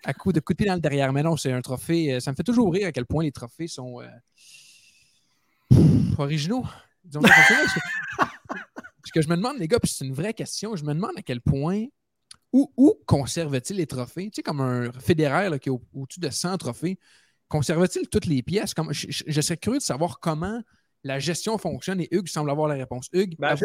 [0.06, 1.12] à coup de coup de pied dans le derrière.
[1.12, 2.14] Mais non, c'est un trophée.
[2.14, 5.78] Euh, ça me fait toujours rire à quel point les trophées sont euh,
[6.18, 6.64] originaux.
[7.04, 7.22] Disons,
[9.08, 11.14] Ce que je me demande, les gars, puis c'est une vraie question, je me demande
[11.16, 11.86] à quel point
[12.52, 14.26] où, conserve-t-il les trophées?
[14.26, 17.00] Tu sais, comme un fédéraire qui est au-dessus de 100 trophées,
[17.48, 18.74] conserve-t-il toutes les pièces?
[18.92, 20.62] je, serais curieux de savoir comment
[21.04, 23.08] la gestion fonctionne et Hugues semble avoir la réponse.
[23.14, 23.56] Hugues, ben,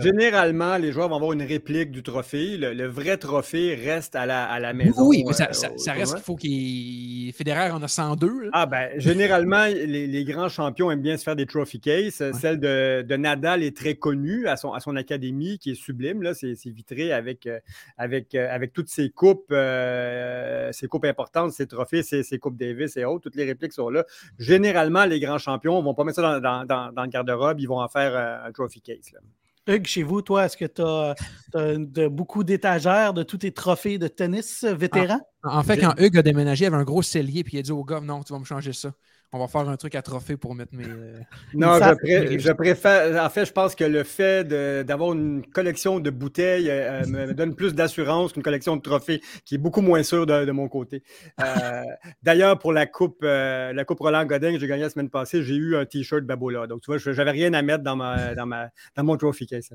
[0.00, 2.56] généralement, les joueurs vont avoir une réplique du trophée.
[2.56, 5.06] Le, vrai trophée reste à la, à la maison.
[5.06, 7.32] Oui, mais ça, euh, reste qu'il faut qu'il.
[7.32, 8.50] Fédéraire en a 102.
[8.52, 12.22] Ah, ben, généralement, les, grands champions aiment bien se faire des trophy cases.
[12.40, 16.22] Celle de, Nadal est très connue à son, à son académie, qui est sublime.
[16.22, 16.34] Là.
[16.34, 17.60] C'est, vitré avec, euh,
[17.98, 19.54] avec, euh, avec toutes ses coupes,
[20.72, 23.22] ses coupes importantes, ses trophées, ses, coupes Davis et autres.
[23.22, 24.04] Toutes les répliques sont là.
[24.38, 27.80] Généralement, les grands champions ne vont pas mettre ça dans dans, le garde-robe, ils vont
[27.80, 29.12] en faire euh, un trophy case.
[29.66, 34.08] Hugues, chez vous, toi, est-ce que tu as, beaucoup d'étagères de tous tes trophées de
[34.08, 35.20] tennis vétérans?
[35.44, 37.72] en fait, quand Hugues a déménagé, il avait un gros cellier, puis il a dit
[37.72, 38.92] au gars, non, tu vas me changer ça
[39.34, 40.84] on va faire un truc à trophée pour mettre mes.
[40.84, 41.18] Euh,
[41.54, 43.24] non, je, préfère.
[43.24, 44.44] En fait, je pense que le fait
[44.84, 49.54] d'avoir une collection de bouteilles euh, me donne plus d'assurance qu'une collection de trophées, qui
[49.54, 51.02] est beaucoup moins sûre de, mon côté.
[51.40, 51.82] Euh,
[52.22, 55.54] d'ailleurs, pour la coupe, la coupe Roland Godin que j'ai gagnée la semaine passée, j'ai
[55.54, 56.66] eu un T-shirt Babola.
[56.66, 59.46] Donc, tu vois, je n'avais rien à mettre dans, ma, dans, ma, dans mon trophy
[59.46, 59.70] case.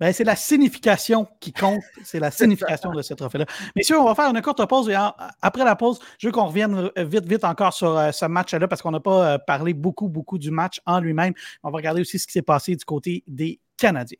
[0.00, 1.82] Ben, c'est la signification qui compte.
[2.02, 3.44] C'est la signification de ce trophée-là.
[3.74, 4.96] Messieurs, on va faire une courte pause et
[5.42, 8.92] après la pause, je veux qu'on revienne vite, vite encore sur ce match-là parce qu'on
[8.92, 11.34] n'a pas euh, parlé beaucoup, beaucoup du match en lui-même.
[11.64, 14.18] On va regarder aussi ce qui s'est passé du côté des Canadiens.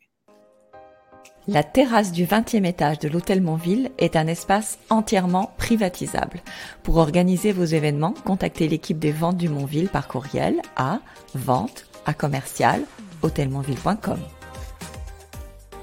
[1.47, 6.41] La terrasse du 20e étage de l'hôtel Montville est un espace entièrement privatisable.
[6.83, 10.99] Pour organiser vos événements, contactez l'équipe des ventes du Montville par courriel à
[11.33, 12.81] vente à commercial
[13.21, 14.19] hôtelmontville.com.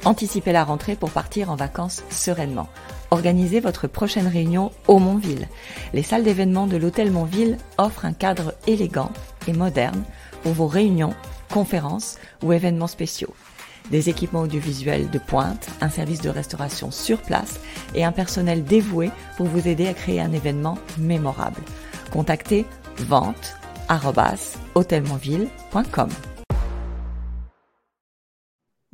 [0.04, 2.68] Anticipez la rentrée pour partir en vacances sereinement.
[3.10, 5.48] Organisez votre prochaine réunion au Montville.
[5.94, 9.10] Les salles d'événements de l'hôtel Montville offrent un cadre élégant
[9.48, 10.04] et moderne
[10.42, 11.14] pour vos réunions,
[11.50, 13.34] conférences ou événements spéciaux.
[13.90, 17.60] Des équipements audiovisuels de pointe, un service de restauration sur place
[17.94, 21.62] et un personnel dévoué pour vous aider à créer un événement mémorable.
[22.10, 22.66] Contactez
[22.98, 23.56] vente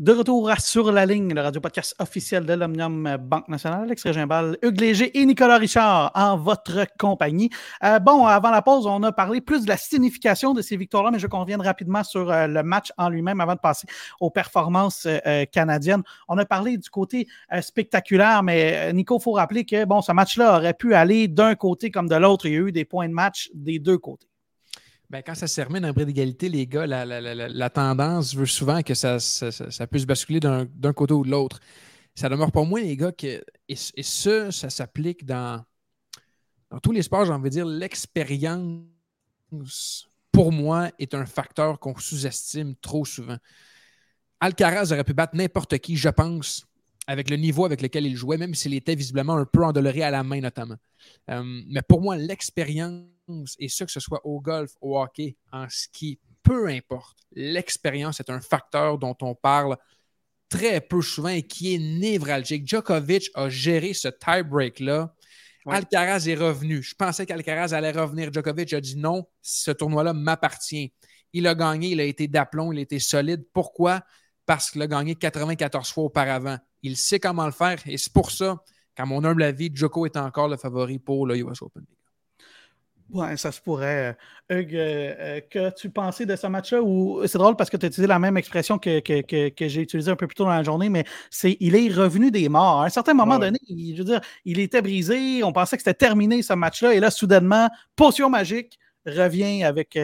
[0.01, 4.81] De retour sur la ligne, le radio-podcast officiel de l'Omnium Banque Nationale, Alex Régimbal, Hugues
[4.81, 7.51] Léger et Nicolas Richard en votre compagnie.
[7.85, 11.11] Euh, bon, avant la pause, on a parlé plus de la signification de ces victoires-là,
[11.11, 13.87] mais je conviens rapidement sur euh, le match en lui-même avant de passer
[14.21, 16.03] aux performances euh, canadiennes.
[16.29, 17.29] On a parlé du côté
[17.61, 21.91] spectaculaire, mais Nico, il faut rappeler que bon, ce match-là aurait pu aller d'un côté
[21.91, 22.47] comme de l'autre.
[22.47, 24.30] Il y a eu des points de match des deux côtés.
[25.11, 28.95] Ben, quand ça se termine un bris d'égalité, les gars, la, tendance veut souvent que
[28.95, 31.59] ça, ça, puisse basculer d'un côté ou de l'autre.
[32.15, 35.65] Ça demeure pas moins, les gars, que, et, ça, ça s'applique dans,
[36.71, 38.87] dans tous les sports, j'ai envie de dire, l'expérience,
[40.31, 43.39] pour moi, est un facteur qu'on sous-estime trop souvent.
[44.39, 46.67] Alcaraz aurait pu battre n'importe qui, je pense,
[47.07, 50.11] avec le niveau avec lequel il jouait, même s'il était visiblement un peu endoloré à
[50.11, 50.77] la main, notamment.
[51.31, 53.07] Euh, mais pour moi, l'expérience
[53.59, 58.31] et ce que ce soit au golf, au hockey, en ski, peu importe, l'expérience est
[58.31, 59.77] un facteur dont on parle
[60.49, 62.67] très peu souvent et qui est névralgique.
[62.67, 65.15] Djokovic a géré ce tie-break-là.
[65.67, 66.83] Alcaraz est revenu.
[66.83, 68.33] Je pensais qu'Alcaraz allait revenir.
[68.33, 70.93] Djokovic a dit non, ce tournoi-là m'appartient.
[71.33, 73.47] Il a gagné, il a été d'aplomb, il a été solide.
[73.53, 74.03] Pourquoi?
[74.51, 76.59] Parce qu'il a gagné 94 fois auparavant.
[76.83, 78.57] Il sait comment le faire et c'est pour ça
[78.97, 81.85] qu'à mon humble avis, Djoko est encore le favori pour le US Open.
[83.13, 84.17] Oui, ça se pourrait.
[84.49, 86.83] Hugues, euh, que tu pensais de ce match-là?
[86.83, 90.17] Ou c'est drôle parce que tu as utilisé la même expression que, j'ai utilisée un
[90.17, 92.81] peu plus tôt dans la journée, mais c'est il est revenu des morts.
[92.81, 95.83] À un certain moment donné, il, je veux dire, il était brisé, on pensait que
[95.85, 99.99] c'était terminé ce match-là, et là, soudainement, potion magique, revient avec,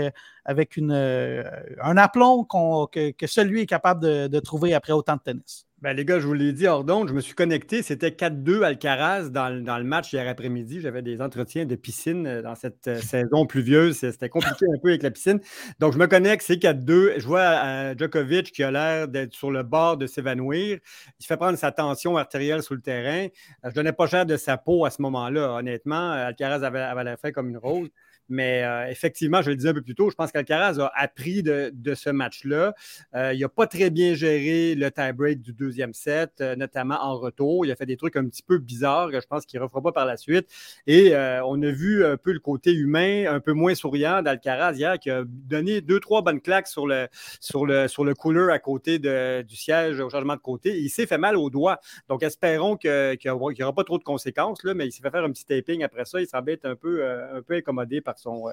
[0.45, 5.23] avec une, un aplomb que, que, seul lui est capable de, trouver après autant de
[5.23, 5.67] tennis.
[5.83, 7.83] Ben, les gars, je vous l'ai dit hors je me suis connecté.
[7.83, 10.81] C'était 4-2 Alcaraz dans, dans, le match hier après-midi.
[10.81, 13.99] J'avais des entretiens de piscine euh, dans cette euh, saison pluvieuse.
[13.99, 15.39] C'était compliqué un peu avec la piscine.
[15.79, 17.19] Donc, je me connecte, c'est 4-2.
[17.19, 20.79] Je vois euh, Djokovic qui a l'air d'être sur le bord de s'évanouir.
[21.21, 23.29] Il fait prendre sa tension artérielle sur le terrain.
[23.63, 26.13] Je donnais pas cher de sa peau à ce moment-là, honnêtement.
[26.13, 27.91] Alcaraz avait, avait l'air fait comme une rose.
[28.29, 31.43] Mais euh, effectivement, je le disais un peu plus tôt, je pense qu'Alcaraz a appris
[31.43, 32.75] de, ce match-là.
[33.15, 37.17] Euh, il n'a pas très bien géré le tie-break du deuxième set, euh, notamment en
[37.17, 37.65] retour.
[37.65, 39.81] Il a fait des trucs un petit peu bizarres que je pense qu'il ne refera
[39.81, 40.49] pas par la suite.
[40.87, 44.99] Et on a vu un peu le côté humain, un peu moins souriant d'Alcaraz hier,
[44.99, 47.09] qui a donné deux, trois bonnes claques sur le,
[47.41, 50.79] sur le, sur le cooler à côté du siège au changement de côté.
[50.79, 51.81] il s'est fait mal au doigt.
[52.09, 55.25] Donc, espérons qu'il n'y aura pas trop de conséquences, là, mais il s'est fait faire
[55.25, 56.21] un petit taping après ça.
[56.21, 58.53] Il semblait être un peu, un peu incommodé par son, euh,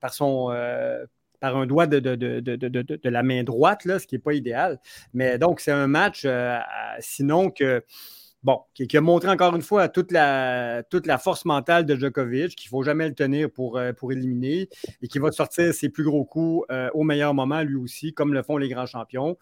[0.00, 1.04] par son euh,
[1.40, 4.78] par un doigt de, de, la main droite, là, ce qui n'est pas idéal.
[5.14, 6.58] Mais donc, c'est un match, euh,
[6.98, 7.82] sinon que
[8.42, 12.56] bon, qui, a montré encore une fois toute la, toute la force mentale de Djokovic,
[12.56, 14.68] qu'il ne faut jamais le tenir pour, pour éliminer
[15.00, 18.42] et qui va sortir ses plus gros coups au meilleur moment, lui aussi, comme le
[18.42, 19.38] font les grands champions.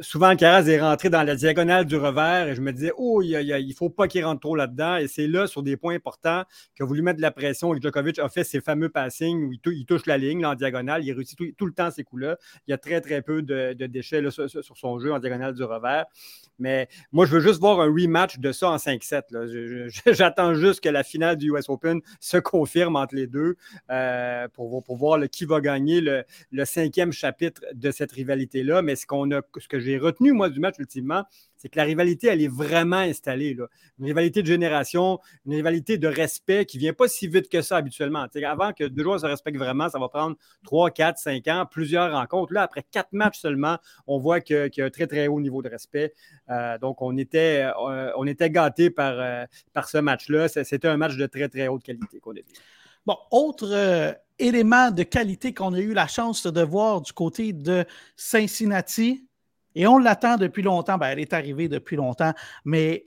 [0.00, 3.66] Souvent, Caraz est rentré dans la diagonale du revers et je me disais, oh, il
[3.68, 4.96] ne faut pas qu'il rentre trop là-dedans.
[4.96, 7.78] Et c'est là, sur des points importants, qu'il a voulu mettre de la pression et
[7.78, 11.04] que Djokovic a fait ses fameux passings où il, touche la ligne en diagonale.
[11.04, 12.36] Il réussit tout, le temps ces coups-là.
[12.66, 15.64] Il y a très, très peu de, déchets sur, sur, son jeu en diagonale du
[15.64, 16.06] revers.
[16.58, 20.02] Mais moi, je veux juste voir un rematch de ça en 5-7.
[20.12, 23.56] J'attends juste que la finale du US Open se confirme entre les deux
[23.90, 26.24] euh, pour, voir qui va gagner le,
[26.64, 28.82] cinquième chapitre de cette rivalité-là.
[28.82, 31.24] Mais ce, qu'on a, ce que j'ai retenu, moi, du match, ultimement,
[31.56, 33.54] c'est que la rivalité, elle est vraiment installée.
[33.54, 33.66] Là.
[33.98, 37.62] Une rivalité de génération, une rivalité de respect qui ne vient pas si vite que
[37.62, 38.26] ça habituellement.
[38.44, 42.12] avant que deux joueurs se respectent vraiment, ça va prendre 3, 4, 5 ans, plusieurs
[42.12, 42.52] rencontres.
[42.52, 45.62] Là, après quatre matchs seulement, on voit qu'il y a un très, très haut niveau
[45.62, 46.14] de respect.
[46.50, 50.48] Euh, donc, on était, euh, on était gâtés par, euh, par ce match-là.
[50.48, 52.54] C'était un match de très, très haute qualité qu'on a dit.
[53.06, 57.84] Bon, autre élément de qualité qu'on a eu la chance de voir du côté de
[58.16, 59.27] Cincinnati,
[59.78, 60.98] et on l'attend depuis longtemps.
[60.98, 62.32] Ben, elle est arrivée depuis longtemps.
[62.64, 63.06] Mais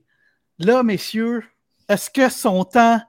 [0.58, 1.44] là, messieurs,
[1.90, 3.02] est-ce que son temps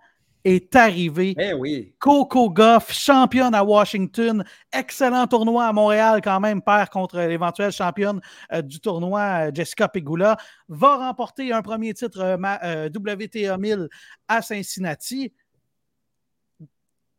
[0.43, 1.37] est arrivé?
[1.39, 1.95] Eh oui.
[2.01, 4.45] Coco Goff, championne à Washington.
[4.73, 8.21] Excellent tournoi à Montréal, quand même, perd contre l'éventuelle championne
[8.53, 10.37] euh, du tournoi, euh, Jessica Pegula.
[10.69, 13.89] Va remporter un premier titre euh, WTA 1000
[14.27, 15.33] à Cincinnati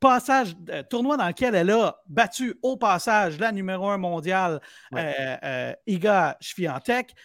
[0.04, 4.60] passage, euh, tournoi dans lequel elle a battu au passage la numéro un mondiale,
[4.94, 7.16] euh, euh, Iga Swiatek.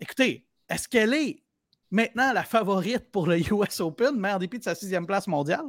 [0.00, 1.42] Écoutez, est-ce qu'elle est
[1.92, 5.66] maintenant la favorite pour le US Open, mais en dépit de sa sixième place mondiale?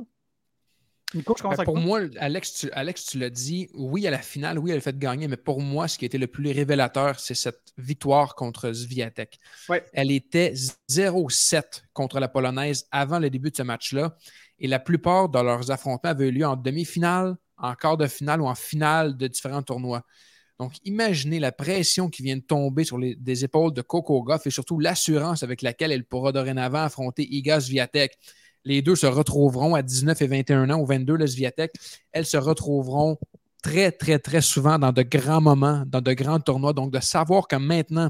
[1.15, 4.59] Nico, je ben, pour moi, Alex, tu, Alex, tu l'as dit, oui, à la finale,
[4.59, 7.19] oui, elle a fait gagner, mais pour moi, ce qui a été le plus révélateur,
[7.19, 9.39] c'est cette victoire contre Sviatek.
[9.91, 10.53] Elle était
[10.87, 14.15] 0-7 contre la Polonaise avant le début de ce match-là
[14.59, 18.41] et la plupart de leurs affrontements avaient eu lieu en demi-finale, en quart de finale
[18.41, 20.03] ou en finale de différents tournois.
[20.59, 24.51] Donc, imaginez la pression qui vient de tomber sur les épaules de Coco Goff et
[24.51, 28.17] surtout l'assurance avec laquelle elle pourra dorénavant affronter Iga Swiatek.
[28.65, 31.71] Les deux se retrouveront à 19 et 21 ans ou 22, le Sviatek.
[32.11, 33.17] Elles se retrouveront
[33.63, 36.73] très, très, très souvent dans de grands moments, dans de grands tournois.
[36.73, 38.09] Donc, de savoir que maintenant,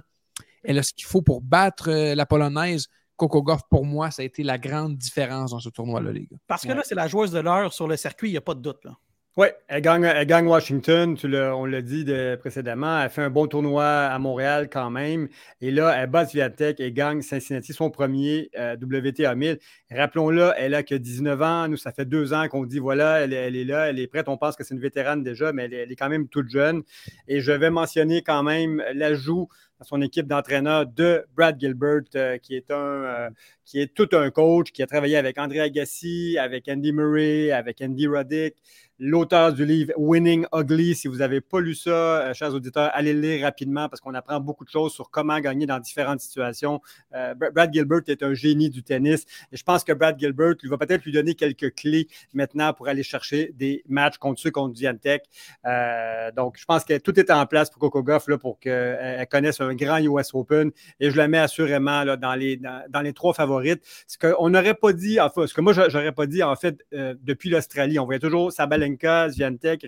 [0.64, 2.88] elle a ce qu'il faut pour battre euh, la Polonaise,
[3.19, 6.38] Coco Goff, pour moi, ça a été la grande différence dans ce tournoi-là, les gars.
[6.47, 8.55] Parce que là, c'est la joueuse de l'heure sur le circuit, il n'y a pas
[8.55, 8.84] de doute.
[8.86, 8.97] Là.
[9.38, 12.05] Oui, elle gagne, Washington, on l'a dit
[12.39, 13.01] précédemment.
[13.01, 15.29] Elle fait un bon tournoi à Montréal quand même.
[15.62, 19.60] Et là, elle bat Sviatek et gagne Cincinnati, son premier euh, WTA 1000.
[19.91, 21.67] Rappelons-le, elle a que 19 ans.
[21.69, 24.27] Nous, ça fait deux ans qu'on dit voilà, elle, est là, elle est prête.
[24.27, 26.84] On pense que c'est une vétérane déjà, mais elle, est quand même toute jeune.
[27.29, 29.47] Et je vais mentionner quand même l'ajout
[29.82, 33.30] son équipe d'entraîneurs de Brad Gilbert, euh, qui, est un, euh,
[33.65, 37.82] qui est tout un coach, qui a travaillé avec André Agassi, avec Andy Murray, avec
[37.82, 38.56] Andy Roddick
[39.00, 40.94] l'auteur du livre Winning Ugly.
[40.94, 44.14] Si vous n'avez pas lu ça, euh, chers auditeurs, allez le lire rapidement parce qu'on
[44.14, 46.82] apprend beaucoup de choses sur comment gagner dans différentes situations.
[47.16, 50.70] Euh, Brad Gilbert est un génie du tennis et je pense que Brad Gilbert lui
[50.70, 54.74] va peut-être lui donner quelques clés maintenant pour aller chercher des matchs contre ceux contre
[54.74, 55.24] Diantec.
[55.66, 59.26] Euh, donc, je pense que tout est en place pour Coco Goff là, pour qu'elle
[59.32, 63.14] connaisse un grand US Open et je la mets assurément là, dans, les, dans, les
[63.14, 63.82] trois favorites.
[64.08, 67.50] Ce qu'on n'aurait pas dit, enfin, ce que moi, j'aurais pas dit en fait depuis
[67.50, 67.97] l'Australie.
[67.97, 68.52] On voyait toujours
[68.98, 69.86] Sabalenka Zviantec,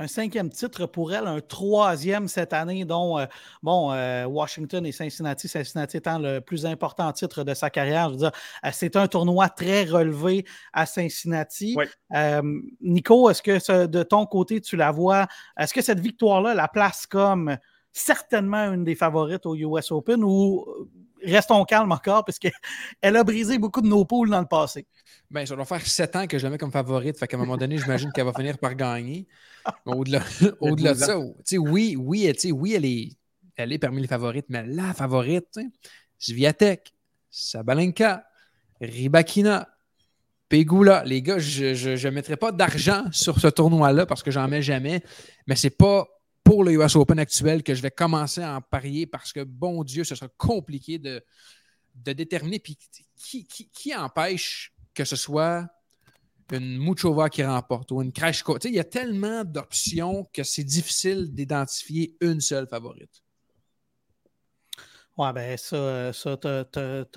[0.00, 3.26] un cinquième titre pour elle, un troisième cette année, dont
[3.64, 3.92] bon,
[4.26, 8.10] Washington et Cincinnati, Cincinnati étant le plus important titre de sa carrière.
[8.10, 8.30] Je veux dire,
[8.72, 11.76] c'est un tournoi très relevé à Cincinnati.
[12.80, 15.26] Nico, est-ce que de ton côté, tu la vois,
[15.58, 17.56] est-ce que cette victoire-là la place comme
[17.92, 20.64] certainement une des favorites au US Open ou
[21.24, 22.52] restons calmes encore parce qu'elle
[23.02, 24.86] a brisé beaucoup de nos poules dans le passé.
[25.30, 27.18] Ben, ça doit faire sept ans que je la mets comme favorite.
[27.18, 29.26] Fait qu'à un moment donné, j'imagine qu'elle va finir par gagner.
[29.84, 30.22] Au-delà
[30.60, 33.10] au de ça, oui, oui, oui, elle est,
[33.56, 35.58] elle est parmi les favorites, mais la favorite,
[36.20, 36.94] Zviatek,
[37.30, 38.24] Sabalenka,
[38.80, 39.68] Ribakina,
[40.48, 41.04] Pegula.
[41.04, 45.02] Les gars, je ne mettrai pas d'argent sur ce tournoi-là parce que j'en mets jamais,
[45.46, 46.06] mais c'est pas
[46.48, 49.84] pour le US Open actuel que je vais commencer à en parier parce que, bon
[49.84, 51.22] Dieu, ce sera compliqué de,
[51.94, 52.58] de déterminer.
[52.58, 52.78] Puis
[53.18, 55.68] qui, qui, empêche que ce soit
[56.50, 58.56] une Muchova qui remporte ou une Krashko?
[58.64, 63.22] Il y a tellement d'options que c'est difficile d'identifier une seule favorite.
[65.18, 66.48] Oui, ben ça, ça tu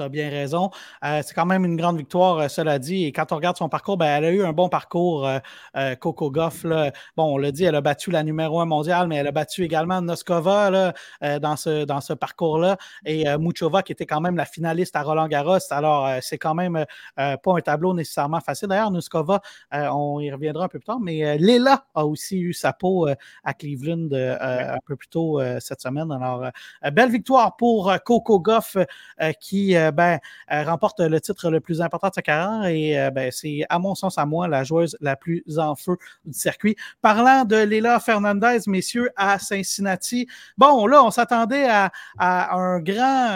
[0.01, 0.71] as, bien raison.
[1.05, 3.05] Euh, c'est quand même une grande victoire, euh, cela dit.
[3.05, 5.29] Et quand on regarde son parcours, ben, elle a eu un bon parcours,
[5.77, 6.63] euh, Coco Goff.
[6.63, 6.91] Là.
[7.15, 9.63] Bon, on l'a dit, elle a battu la numéro un mondiale, mais elle a battu
[9.63, 10.93] également Noskova là,
[11.39, 12.77] dans ce, dans ce parcours-là.
[13.05, 15.59] Et Muchova, qui était quand même la finaliste à Roland Garros.
[15.69, 16.85] Alors, c'est quand même
[17.15, 18.69] pas un tableau nécessairement facile.
[18.69, 19.41] D'ailleurs, Noskova,
[19.71, 23.07] on y reviendra un peu plus tard, mais Léla a aussi eu sa peau
[23.43, 26.11] à Cleveland un peu plus tôt cette semaine.
[26.11, 26.45] Alors,
[26.91, 28.77] belle victoire pour Coco Goff
[29.21, 30.19] euh, qui euh, ben,
[30.51, 33.95] euh, remporte le titre le plus important de sa carrière et ben, c'est à mon
[33.95, 36.75] sens à moi la joueuse la plus en feu du circuit.
[37.01, 40.27] Parlant de Léla Fernandez, messieurs, à Cincinnati,
[40.57, 43.27] bon là on s'attendait à, un, grand,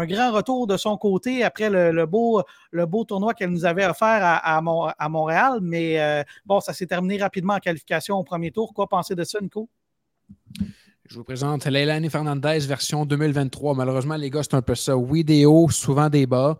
[0.00, 3.86] un grand retour de son côté après le, beau, le beau tournoi qu'elle nous avait
[3.86, 8.72] offert à, à, Montréal, mais bon, ça s'est terminé rapidement en qualification au premier tour.
[8.74, 9.68] Quoi penser de ça, Nico?
[11.06, 13.74] Je vous présente Leilani Fernandez version 2023.
[13.74, 14.96] Malheureusement, les gars, c'est un peu ça.
[14.96, 16.58] Oui, des hauts, souvent des bas.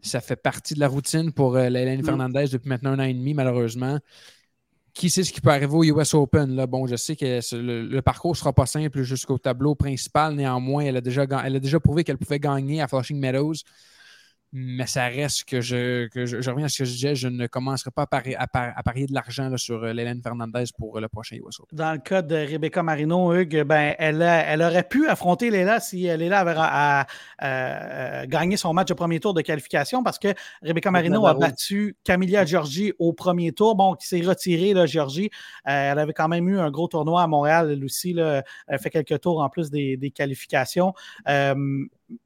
[0.00, 2.06] Ça fait partie de la routine pour euh, Leilani mm.
[2.06, 3.98] Fernandez depuis maintenant un an et demi, malheureusement.
[4.94, 6.56] Qui sait ce qui peut arriver au US Open?
[6.56, 6.66] Là?
[6.66, 10.34] Bon, je sais que le, parcours ne sera pas simple jusqu'au tableau principal.
[10.34, 13.56] Néanmoins, elle a déjà, elle a déjà prouvé qu'elle pouvait gagner à Flushing Meadows
[14.52, 17.90] mais ça reste que je, je, reviens à ce que je disais, je ne commencerai
[17.90, 18.08] pas à,
[18.82, 21.76] parier, de l'argent sur euh, l'Hélène Fernandez pour euh, le prochain US Open.
[21.76, 26.02] Dans le cas de Rebecca Marino, Hugues, ben, elle, elle aurait pu affronter Léla si
[26.02, 30.28] Léla avait à, gagné son match au premier tour de qualification parce que
[30.62, 35.30] Rebecca Marino a battu Camilla Giorgi au premier tour, bon, qui s'est retirée, là, Giorgi.
[35.66, 38.78] Euh, elle avait quand même eu un gros tournoi à Montréal, elle aussi, là, elle
[38.78, 40.94] fait quelques tours en plus des, qualifications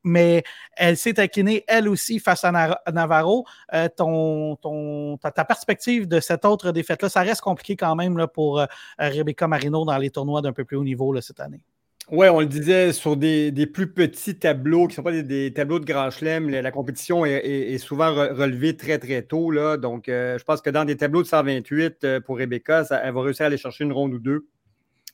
[0.05, 0.43] mais
[0.77, 2.53] elle s'est inclinée elle aussi face à
[2.93, 3.45] Navarro.
[3.75, 8.67] Euh, ta, perspective de cette autre défaite-là, ça reste compliqué quand même pour euh,
[8.99, 11.65] Rebecca Marino dans les tournois d'un peu plus haut niveau cette année.
[12.11, 15.79] Oui, on le disait, sur des, plus petits tableaux qui ne sont pas des, tableaux
[15.79, 19.53] de grand chelem, la, compétition est, souvent relevée très, très tôt.
[19.77, 23.45] Donc, euh, je pense que dans des tableaux de 128 pour Rebecca, elle va réussir
[23.45, 24.49] à aller chercher une ronde ou deux.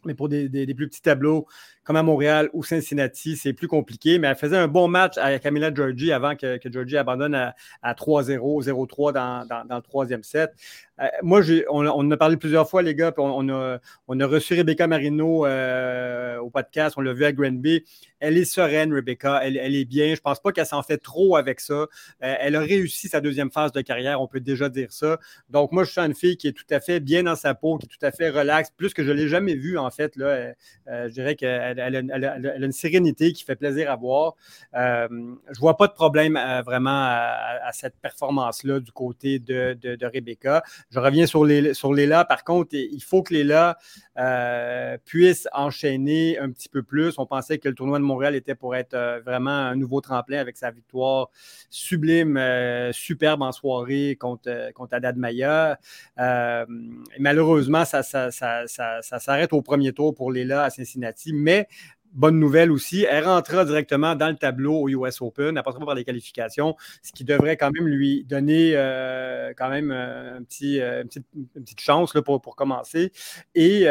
[0.05, 1.47] Mais pour des, plus petits tableaux,
[1.85, 4.19] comme à Montréal ou Cincinnati, c'est plus compliqué.
[4.19, 7.55] Mais elle faisait un bon match à Camilla Georgie avant que, que Georgie abandonne à,
[7.95, 10.53] 3-0, 0-3 dans, le troisième set.
[11.01, 13.13] Euh, moi, on, on, en a parlé plusieurs fois, les gars.
[13.19, 13.79] On, a,
[14.09, 16.97] on a reçu Rebecca Marino euh, au podcast.
[16.99, 17.85] On l'a vu à Granby.
[18.19, 19.41] Elle est sereine, Rebecca.
[19.43, 20.15] Elle, est bien.
[20.15, 21.75] Je pense pas qu'elle s'en fait trop avec ça.
[21.75, 21.87] Euh,
[22.21, 24.21] elle a réussi sa deuxième phase de carrière.
[24.21, 25.19] On peut déjà dire ça.
[25.51, 27.77] Donc, moi, je suis une fille qui est tout à fait bien dans sa peau,
[27.77, 28.71] qui est tout à fait relaxe.
[28.77, 30.17] Plus que je ne l'ai jamais vue, en fait.
[30.17, 30.55] Là,
[30.87, 34.35] je dirais qu'elle elle, a, une sérénité qui fait plaisir à voir.
[34.75, 40.63] Je vois pas de problème vraiment à, cette performance-là du côté de, Rebecca.
[40.91, 41.73] Je reviens sur, les.
[42.29, 43.77] Par contre, il faut que Léla
[44.19, 47.19] euh, puisse enchaîner un petit peu plus.
[47.19, 50.57] On pensait que le tournoi de Montréal était pour être vraiment un nouveau tremplin avec
[50.57, 51.31] sa victoire
[51.71, 52.41] sublime,
[52.93, 55.79] superbe en soirée contre, contre Haddad Maya.
[57.19, 61.67] malheureusement, ça, s'arrête au premier tour pour Léla à Cincinnati, mais
[62.17, 65.87] bonne nouvelle aussi, elle rentrera directement dans le tableau au US Open, elle passera pas
[65.87, 71.03] par les qualifications, ce qui devrait quand même lui donner euh, quand même euh, euh,
[71.03, 73.13] une, petite, chance là, pour, pour commencer.
[73.55, 73.85] Et,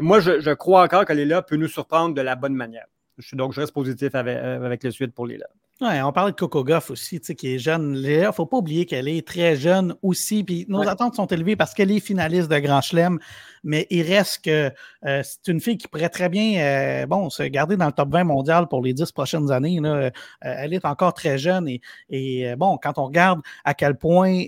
[0.00, 2.86] moi, je, crois encore que Léla peut nous surprendre de la bonne manière.
[3.32, 5.46] Donc, je reste positif avec, avec le suite pour Léla.
[5.80, 7.94] Ouais, on parlait de Coco Goff aussi, qui est jeune.
[7.96, 10.44] Il ne faut pas oublier qu'elle est très jeune aussi.
[10.44, 13.18] Puis nos attentes sont élevées parce qu'elle est finaliste de Grand Chelem.
[13.64, 14.70] Mais il reste que
[15.06, 18.10] euh, c'est une fille qui pourrait très bien euh, bon, se garder dans le top
[18.10, 19.80] 20 mondial pour les dix prochaines années.
[19.80, 19.88] Là.
[19.94, 20.10] Euh,
[20.42, 21.66] elle est encore très jeune.
[21.66, 24.44] Et, et bon, quand on regarde à quel point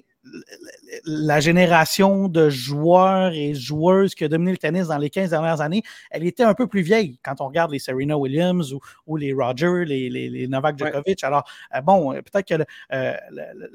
[1.05, 5.61] la génération de joueurs et joueuses qui a dominé le tennis dans les 15 dernières
[5.61, 8.75] années, elle était un peu plus vieille quand on regarde les Serena Williams
[9.07, 11.25] ou, les Roger, les, Novak Djokovic.
[11.25, 11.45] Alors,
[11.75, 13.15] euh, bon, peut-être que euh,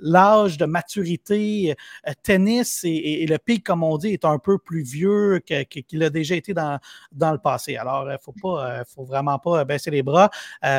[0.02, 1.76] l'âge de maturité
[2.24, 6.36] tennis et, le pic, comme on dit, est un peu plus vieux qu'il a déjà
[6.36, 6.80] été dans,
[7.12, 7.76] dans le passé.
[7.76, 10.30] Alors, il ne faut, pas, faut vraiment pas baisser les bras.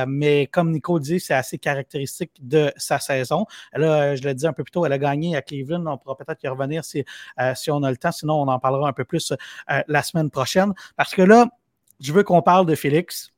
[0.06, 3.46] mais comme Nico dit, c'est assez caractéristique de sa saison.
[3.74, 6.42] Là, je l'ai dit un peu plus tôt, elle a gagné à On pourra peut-être
[6.42, 7.04] y revenir si,
[7.40, 8.12] euh, si on a le temps.
[8.12, 10.72] Sinon, on en parlera un peu plus euh, la semaine prochaine.
[10.96, 11.48] Parce que là,
[12.00, 13.32] je veux qu'on parle de Félix.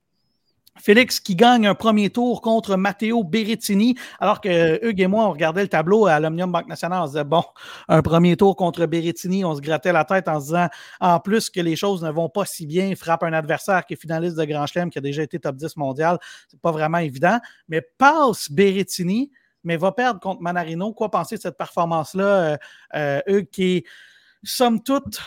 [0.81, 5.31] Félix qui gagne un premier tour contre Matteo Berrettini, alors que Hugues et moi, on
[5.33, 7.45] regardait le tableau à l'Omnium Banque Nationale, on se disait, bon,
[7.89, 10.69] un premier tour contre Berrettini, on se grattait la tête en se disant,
[11.01, 14.01] en plus que les choses ne vont pas si bien, frappe un adversaire qui est
[14.01, 16.19] finaliste de Grand Chelem, qui a déjà été top 10 mondial,
[16.49, 19.31] c'est pas vraiment évident, mais passe Berrettini,
[19.65, 20.93] mais va perdre contre Manarino.
[20.93, 22.57] Quoi penser de cette performance-là, euh,
[22.95, 23.85] euh, eux qui
[24.43, 25.21] somme toute,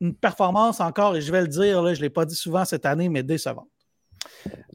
[0.00, 2.86] une performance encore, et je vais le dire, je ne l'ai pas dit souvent cette
[2.86, 3.68] année, mais décevante.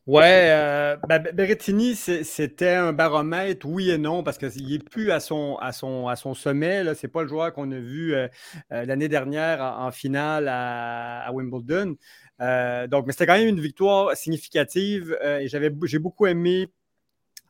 [0.08, 5.20] Ouais, euh, ben, Berrettini, c'était un baromètre, oui et non, parce qu'il n'est plus à
[5.20, 6.84] son, à son, à son sommet.
[6.96, 8.16] Ce n'est pas le joueur qu'on a vu
[8.70, 11.96] l'année dernière en, finale à, Wimbledon.
[12.90, 16.72] donc, mais c'était quand même une victoire significative et j'ai beaucoup aimé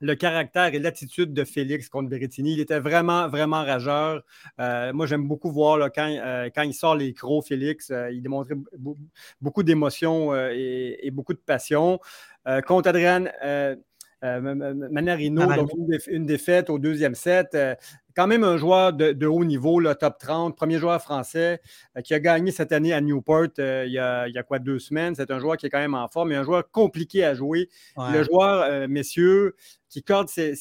[0.01, 2.53] le caractère et l'attitude de Félix contre Berrettini.
[2.53, 4.23] Il était vraiment, vraiment rageur.
[4.59, 8.21] Euh, moi, j'aime beaucoup voir quand, euh, quand, il sort les crocs, Félix, euh, il
[8.21, 8.55] démontrait
[9.39, 11.99] beaucoup d'émotion et, beaucoup de passion.
[12.65, 13.25] contre Adrian
[14.21, 15.71] Manarino, donc
[16.07, 17.55] une, défaite au deuxième set
[18.15, 21.61] quand même un joueur de, haut niveau, le top 30, premier joueur français
[22.03, 25.15] qui a gagné cette année à Newport il, y a, quoi, deux semaines.
[25.15, 27.69] C'est un joueur qui est quand même en forme, mais un joueur compliqué à jouer.
[27.97, 29.55] Le joueur, messieurs,
[29.91, 30.55] qui corde ses,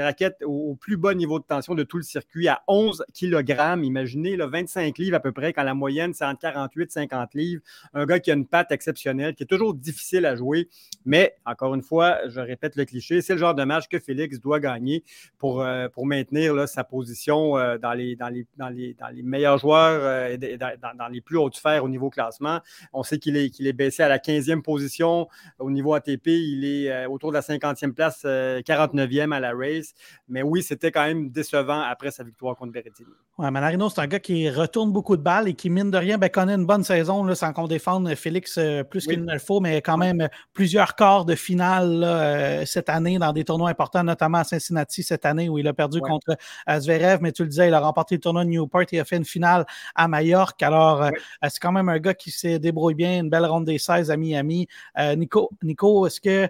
[0.00, 3.78] raquettes au, plus bas niveau de tension de tout le circuit à 11 kg.
[3.80, 7.62] Imaginez, là, 25 livres à peu près, quand la moyenne, c'est entre 48 50 livres.
[7.94, 10.68] Un gars qui a une patte exceptionnelle, qui est toujours difficile à jouer.
[11.06, 14.40] Mais, encore une fois, je répète le cliché, c'est le genre de match que Félix
[14.40, 15.04] doit gagner
[15.38, 19.22] pour, euh, pour maintenir sa position euh, dans, les, dans, les, dans, les, dans, les,
[19.22, 22.58] meilleurs joueurs euh, et dans, les plus hautes sphères au niveau classement.
[22.92, 25.28] On sait qu'il est, qu'il est baissé à la 15e position
[25.60, 26.26] au niveau ATP.
[26.26, 28.26] Il est autour de la 50e place
[28.64, 29.94] 49e à la race.
[30.28, 33.10] Mais oui, c'était quand même décevant après sa victoire contre Berrettini.
[33.36, 36.18] Ouais, Manarino, c'est un gars qui retourne beaucoup de balles et qui, mine de rien,
[36.18, 39.40] ben, connaît une bonne saison là, sans qu'on défende Félix euh, plus qu'il ne le
[39.40, 44.04] faut, mais quand même plusieurs quarts de finale euh, cette année dans des tournois importants,
[44.04, 46.36] notamment à Cincinnati cette année où il a perdu contre
[46.68, 47.18] euh, Zverev.
[47.22, 49.24] Mais tu le disais, il a remporté le tournoi de Newport et a fait une
[49.24, 50.62] finale à Majorque.
[50.62, 51.10] Alors,
[51.42, 54.16] c'est quand même un gars qui s'est débrouillé bien, une belle ronde des 16 à
[54.16, 54.68] Miami.
[55.16, 56.48] Nico, Nico est-ce que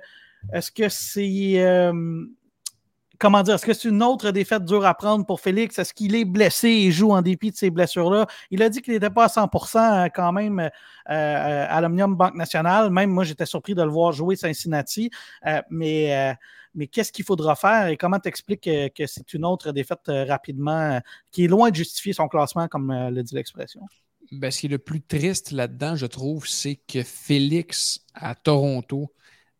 [0.53, 1.62] est-ce que c'est.
[1.62, 2.24] Euh,
[3.18, 5.78] comment dire, est-ce que c'est une autre défaite dure à prendre pour Félix?
[5.78, 8.26] Est-ce qu'il est blessé et joue en dépit de ces blessures-là?
[8.51, 12.34] Il a dit qu'il n'était pas à 100% euh, quand même euh, à l'Omnium Banque
[12.34, 12.90] Nationale.
[12.90, 15.11] Même moi, j'étais surpris de le voir jouer Cincinnati.
[15.70, 16.38] mais
[16.90, 21.45] qu'est-ce qu'il faudra faire et comment t'expliques que, que c'est une autre défaite rapidement qui
[21.45, 23.82] est loin de justifier son classement, comme le dit l'expression?
[24.32, 29.12] Ben, ce qui est le plus triste là-dedans, je trouve, c'est que Félix à Toronto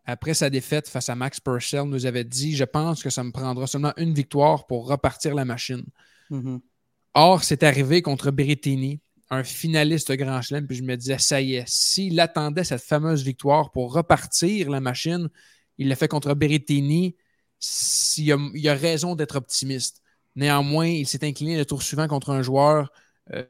[0.07, 3.33] après sa défaite face à Max Purcell, nous avait dit Je pense que ça me
[3.33, 5.85] prendra seulement une victoire pour repartir la machine.
[6.31, 6.61] Mm-hmm.
[7.15, 9.01] Or, c'est arrivé contre Berrettini,
[9.31, 13.23] un finaliste Grand Chelem, puis je me disais Ça y est, s'il attendait cette fameuse
[13.23, 15.29] victoire pour repartir la machine,
[15.79, 17.17] il l'a fait contre Berrettini.
[18.19, 20.03] Il a, il a raison d'être optimiste.
[20.37, 22.93] Néanmoins, il s'est incliné le tour suivant contre un joueur
[23.33, 23.45] euh,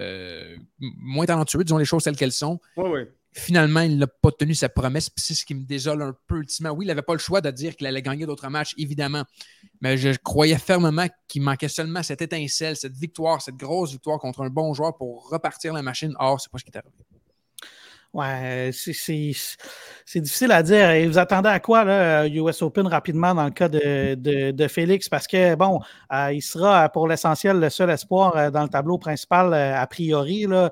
[0.00, 2.60] euh, moins talentueux, disons les choses telles qu'elles sont.
[2.76, 3.00] Oui, oui.
[3.38, 5.10] Finalement, il n'a pas tenu sa promesse.
[5.16, 6.42] C'est ce qui me désole un peu.
[6.70, 9.24] Oui, il n'avait pas le choix de dire qu'il allait gagner d'autres matchs, évidemment.
[9.82, 14.40] Mais je croyais fermement qu'il manquait seulement cette étincelle, cette victoire, cette grosse victoire contre
[14.40, 16.14] un bon joueur pour repartir la machine.
[16.18, 16.94] Or, c'est pas ce qui est arrivé.
[18.16, 20.90] Ouais, c'est difficile à dire.
[20.92, 24.14] Et vous attendez à quoi, là, US Open, rapidement, dans le cas de,
[24.52, 25.10] de, Félix?
[25.10, 25.80] Parce que, bon,
[26.14, 29.86] euh, il sera pour l'essentiel le seul espoir euh, dans le tableau principal, euh, a
[29.86, 30.46] priori.
[30.46, 30.70] Là.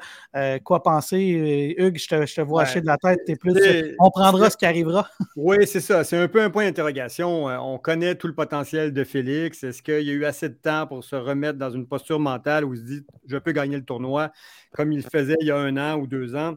[0.60, 1.74] quoi penser?
[1.76, 3.20] Hugues, je te, je te vois hacher de la tête.
[3.38, 5.06] plus, on prendra ce qui arrivera.
[5.36, 6.04] Oui, c'est ça.
[6.04, 7.46] C'est un peu un point d'interrogation.
[7.46, 9.64] On connaît tout le potentiel de Félix.
[9.64, 12.64] Est-ce qu'il y a eu assez de temps pour se remettre dans une posture mentale
[12.64, 14.30] où il se dit je peux gagner le tournoi
[14.72, 16.56] comme il le faisait il y a un an ou deux ans?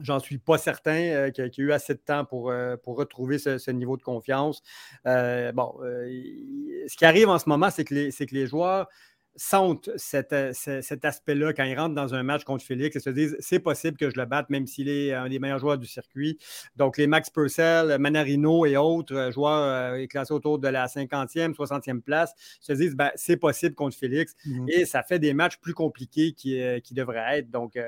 [0.00, 3.38] J'en suis pas certain euh, qu'il y, ait eu assez de temps pour, euh, retrouver
[3.38, 4.62] ce, niveau de confiance.
[5.06, 8.88] Euh, bon, ce qui arrive en ce moment, c'est que, que les joueurs
[9.36, 13.36] sentent euh, cet, aspect-là quand ils rentrent dans un match contre Félix et se disent
[13.40, 16.38] c'est possible que je le batte, même s'il est un des meilleurs joueurs du circuit.
[16.76, 21.54] Donc, les Max Purcell, Manarino et autres euh, joueurs euh, classés autour de la 50e,
[21.54, 24.34] 60e place se disent ben, c'est possible contre Félix.
[24.44, 24.68] Mhm.
[24.68, 27.50] Et ça fait des matchs plus compliqués qui, qui devraient être.
[27.50, 27.78] Donc,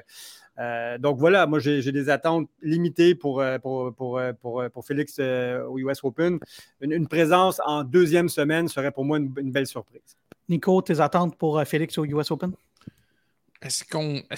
[1.00, 4.20] donc voilà, moi j'ai des attentes limitées pour, pour, pour,
[4.72, 6.38] pour, Félix au US Open.
[6.80, 10.16] Une, présence en deuxième semaine serait pour moi une belle surprise.
[10.48, 12.52] Nico, tes attentes pour euh, Félix au US Open?
[13.64, 13.84] Est-ce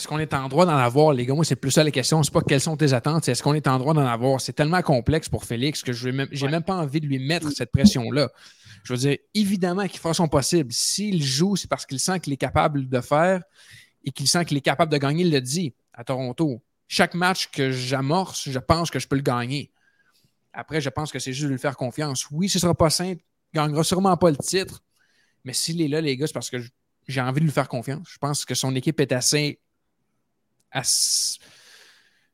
[0.07, 1.35] qu'on est, en droit d'en avoir, les gars?
[1.35, 2.23] Moi, c'est plus ça la question.
[2.23, 4.41] C'est pas quelles sont tes attentes, c'est est-ce qu'on est en droit d'en avoir?
[4.41, 7.73] C'est tellement complexe pour Félix que je n'ai même, pas envie de lui mettre cette
[7.73, 8.31] pression-là.
[8.85, 10.73] Je veux dire, évidemment qu'il fera son possible.
[10.73, 13.43] S'il joue, c'est parce qu'il sent qu'il est capable de faire
[14.05, 16.63] et qu'il sent qu'il est capable de gagner, il le dit à Toronto.
[16.87, 19.73] Chaque match que j'amorce, je pense que je peux le gagner.
[20.53, 22.31] Après, je pense que c'est juste de lui faire confiance.
[22.31, 23.23] Oui, ce ne sera pas simple.
[23.53, 24.85] Il ne gagnera sûrement pas le titre.
[25.47, 26.59] Mais s'il est là, les gars, c'est parce que
[27.07, 28.09] j'ai envie de lui faire confiance.
[28.11, 29.61] Je pense que son équipe est assez.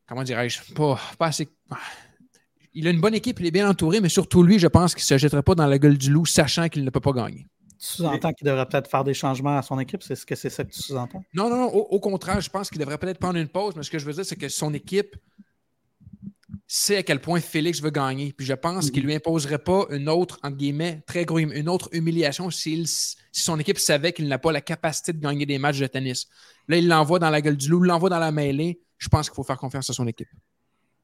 [0.07, 1.47] comment dirais-je pas, assez.
[2.73, 5.03] Il a une bonne équipe, il est bien entouré, mais surtout lui, je pense qu'il
[5.03, 7.47] ne se jetterait pas dans la gueule du loup, sachant qu'il ne peut pas gagner.
[7.79, 10.03] Tu sous-entends qu'il devrait peut-être faire des changements à son équipe?
[10.03, 11.23] C'est ce que c'est ça que tu sous-entends?
[11.35, 11.67] Non, non, non.
[11.67, 14.15] au contraire, je pense qu'il devrait peut-être prendre une pause, mais ce que je veux
[14.15, 15.17] dire, c'est que son équipe
[16.75, 18.33] sait à quel point Félix veut gagner.
[18.35, 19.09] Puis je pense qu'il ne mhm.
[19.09, 22.83] lui imposerait pas une autre, entre guillemets, très gros, une autre humiliation si
[23.31, 26.29] son équipe savait qu'il n'a pas la capacité de gagner des matchs de tennis.
[26.69, 28.81] Là, il l'envoie dans la gueule du loup, il l'envoie dans la mêlée.
[28.97, 30.29] Je pense qu'il faut faire confiance à son équipe.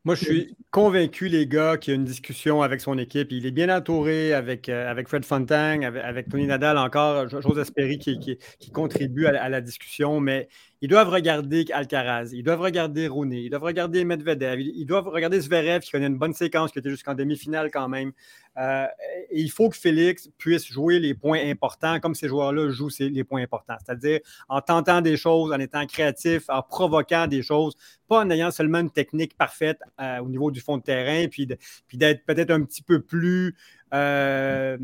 [0.04, 3.30] Moi, je suis convaincu, les gars, qu'il y a une discussion avec son équipe.
[3.30, 7.98] Il est bien entouré avec, euh, avec Fred Fontang, avec, Tony Nadal encore, j'ose espérer
[7.98, 10.48] qu'il qui, contribue à, la discussion, mais
[10.80, 15.40] ils doivent regarder Alcaraz, ils doivent regarder Rooney, ils doivent regarder Medvedev, ils doivent regarder
[15.40, 18.12] Zverev qui connaît une bonne séquence, qui était jusqu'en demi-finale quand même.
[18.58, 18.86] Euh,
[19.30, 23.42] il faut que Félix puisse jouer les points importants comme ces joueurs-là jouent les points
[23.42, 27.76] importants, c'est-à-dire en tentant des choses, en étant créatif, en provoquant des choses,
[28.08, 31.46] pas en ayant seulement une technique parfaite euh, au niveau du fond de terrain, puis
[31.46, 33.54] d'être peut-être un petit peu plus
[33.94, 34.76] euh,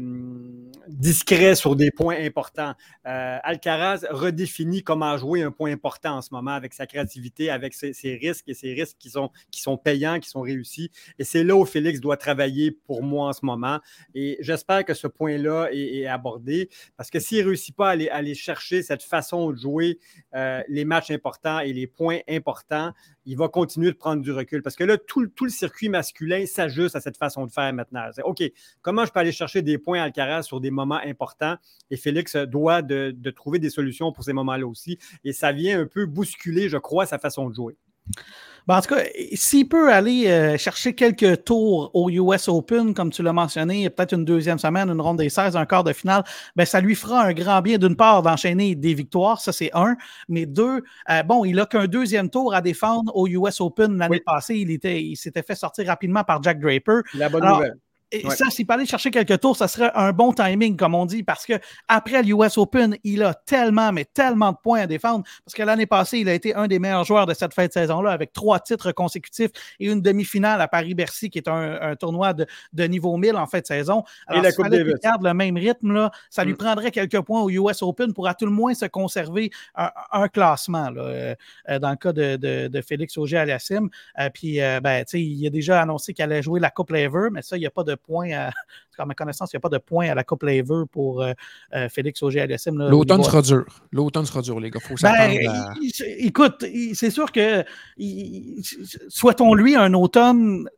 [0.89, 2.75] discret sur des points importants.
[3.05, 7.93] Alcaraz redéfinit comment jouer un point important en ce moment avec sa créativité, avec ses,
[8.15, 9.11] risques et ses risques qui
[9.61, 10.91] sont payants, qui sont réussis.
[11.19, 13.64] Et c'est là où Félix doit travailler pour moi en ce moment.
[14.15, 18.35] Et j'espère que ce point-là est, abordé parce que s'il ne réussit pas à aller,
[18.35, 19.99] chercher cette façon de jouer
[20.35, 22.93] euh, les matchs importants et les points importants,
[23.27, 24.63] il va continuer de prendre du recul.
[24.63, 28.05] Parce que là, tout, le circuit masculin s'ajuste à cette façon de faire maintenant.
[28.25, 28.43] OK,
[28.83, 31.57] comment je peux aller chercher des points à Alcaraz sur des moments importants?
[31.91, 34.99] Et Félix doit de trouver des solutions pour ces moments-là aussi.
[35.25, 37.77] Et ça vient un peu bousculer, je crois, sa façon de jouer.
[38.67, 39.03] Ben, en tout cas,
[39.35, 44.15] s'il peut aller euh, chercher quelques tours au US Open, comme tu l'as mentionné, peut-être
[44.15, 46.25] une deuxième semaine, une ronde des 16, un quart de finale,
[46.57, 49.97] ben, ça lui fera un grand bien, d'une part, d'enchaîner des victoires, ça c'est un,
[50.29, 54.21] mais deux, euh, bon, il n'a qu'un deuxième tour à défendre au US Open l'année
[54.21, 57.03] passée, il, était, il s'était fait sortir rapidement par Jack Draper.
[57.15, 57.79] La bonne nouvelle.
[58.15, 61.23] Et ça, s'il parlait chercher quelques tours, ça serait un bon timing, comme on dit,
[61.23, 61.55] parce que
[61.89, 65.25] après l'US Open, il a tellement, mais tellement de points à défendre.
[65.45, 67.73] Parce que l'année passée, il a été un des meilleurs joueurs de cette fin de
[67.73, 69.51] saison-là, avec trois titres consécutifs
[69.81, 73.67] et une demi-finale à Paris-Bercy, qui est un, tournoi de, niveau 1000 en fin de
[73.67, 74.05] saison.
[74.27, 74.95] Alors, et la Coupe Davis.
[75.03, 76.57] garde le même rythme, là, ça lui mm.
[76.57, 80.91] prendrait quelques points au US Open pour à tout le moins se conserver un, classement,
[80.91, 81.35] là, euh,
[81.69, 83.89] euh, dans le cas de, Félix Auger-Aliassime.
[84.19, 87.57] Euh, puis, ben, il a déjà annoncé qu'il allait jouer la Coupe Lever, mais ça,
[87.57, 88.51] il n'y a pas de point à,
[88.99, 91.33] à ma connaissance, il n'y a pas de point à la Coupe Lever pour euh,
[91.75, 92.89] euh, Félix Auger-Aliassime.
[92.89, 93.65] L'automne sera dur.
[93.93, 94.81] L'automne sera dur, les gars.
[94.81, 95.39] Faut ben,
[96.19, 97.65] Écoute, c'est sûr que
[99.09, 100.69] souhaitons-lui un automne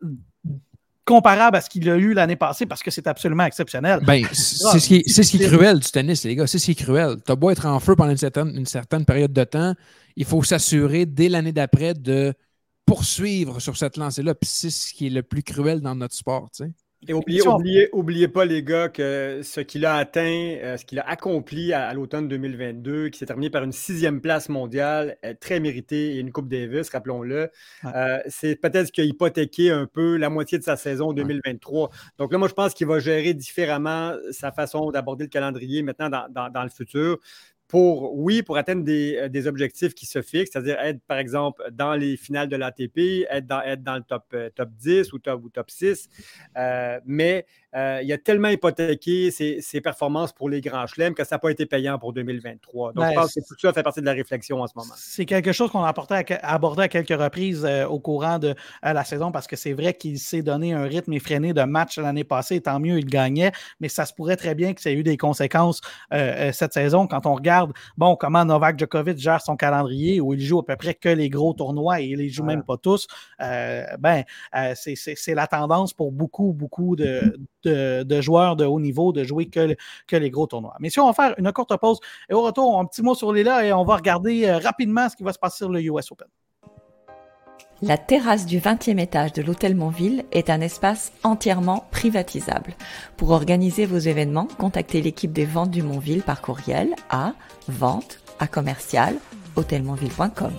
[1.05, 4.01] comparable à ce qu'il a eu l'année passée parce que c'est absolument exceptionnel.
[4.05, 6.47] Ben, c'est ce, qui est, ce qui est cruel du tennis, les gars.
[6.47, 7.17] C'est ce qui est cruel.
[7.25, 9.75] Tu as beau être en feu pendant une certaine, une certaine période de temps,
[10.17, 12.35] il faut s'assurer dès l'année d'après de
[12.85, 14.35] poursuivre sur cette lancée-là.
[14.35, 16.51] Puis c'est ce qui est le plus cruel dans notre sport.
[16.51, 16.73] Tu sais.
[17.09, 21.09] Et oubliez, oubliez, pas, les gars, que ce qu'il a atteint, euh, ce qu'il a
[21.09, 26.19] accompli à, l'automne 2022, qui s'est terminé par une sixième place mondiale, très méritée, et
[26.19, 27.51] une Coupe Davis, rappelons-le,
[27.85, 31.91] euh, c'est peut-être ce qui a hypothéqué un peu la moitié de sa saison 2023.
[32.19, 36.09] Donc là, moi, je pense qu'il va gérer différemment sa façon d'aborder le calendrier maintenant
[36.09, 37.19] dans le futur
[37.69, 41.95] pour, oui, pour atteindre euh, des, objectifs qui se fixent, c'est-à-dire être, par exemple, dans
[41.95, 45.45] les finales de l'ATP, être dans, être dans le top, euh, top 10 ou top,
[45.45, 46.09] ou top 6,
[46.57, 47.47] euh, mais
[47.77, 51.51] euh, il a tellement hypothéqué ses, performances pour les grands chelems que ça n'a pas
[51.51, 52.95] été payant pour 2023.
[52.95, 54.95] Donc, je pense que tout ça fait partie de la réflexion en ce moment.
[54.97, 55.95] C'est quelque chose qu'on a
[56.43, 60.19] abordé à quelques reprises euh, au courant de la saison parce que c'est vrai qu'il
[60.19, 62.61] s'est donné un rythme effréné de match l'année passée.
[62.61, 65.17] tant mieux, il gagnait, mais ça se pourrait très bien que ça ait eu des
[65.17, 70.41] conséquences cette saison quand on regarde bon, comment Novak Djokovic gère son calendrier où il
[70.41, 73.07] joue à peu près que les gros tournois et il les joue même pas tous.
[73.39, 74.23] ben,
[74.75, 77.66] c'est la tendance pour beaucoup, beaucoup de, de,
[78.21, 80.77] joueurs de haut niveau de jouer que, que les gros tournois.
[80.81, 83.33] Mais si on va faire une courte pause et au retour, un petit mot sur
[83.33, 86.11] les et on va regarder euh, rapidement ce qui va se passer sur le US
[86.11, 86.27] Open.
[87.83, 92.75] La terrasse du 20e étage de l'hôtel Montville est un espace entièrement privatisable.
[93.19, 97.35] Pour organiser vos événements, contactez l'équipe des ventes du Montville par courriel à
[97.69, 99.17] vente à commercial
[99.57, 100.53] hôtelmontville.com.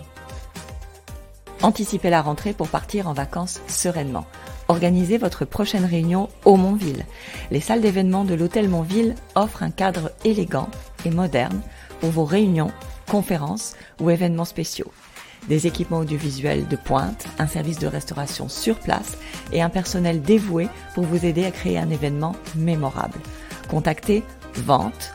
[1.64, 4.26] Anticipez la rentrée pour partir en vacances sereinement.
[4.68, 7.06] Organisez votre prochaine réunion au Montville.
[7.52, 10.70] Les salles d'événements de l'Hôtel Montville offrent un cadre élégant
[11.06, 11.62] et moderne
[12.00, 12.72] pour vos réunions,
[13.10, 14.92] conférences ou événements spéciaux.
[15.48, 19.18] Des équipements audiovisuels de pointe, un service de restauration sur place
[19.52, 23.20] et un personnel dévoué pour vous aider à créer un événement mémorable.
[23.70, 24.24] Contactez
[24.56, 25.12] vente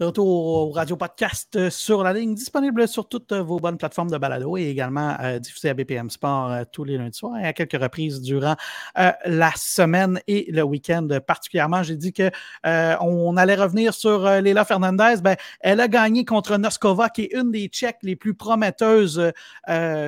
[0.00, 3.78] de retour au Radio Podcast euh, sur la ligne, disponible sur toutes euh, vos bonnes
[3.78, 7.44] plateformes de balado et également euh, diffusé à BPM Sport tous les lundis soirs et
[7.44, 8.56] à quelques reprises durant
[8.96, 11.82] la semaine et le week-end particulièrement.
[11.82, 12.30] J'ai dit que
[12.64, 15.16] on allait revenir sur Léla Fernandez.
[15.22, 19.32] Ben, elle a gagné contre Noskova, qui est une des Tchèques les plus prometteuses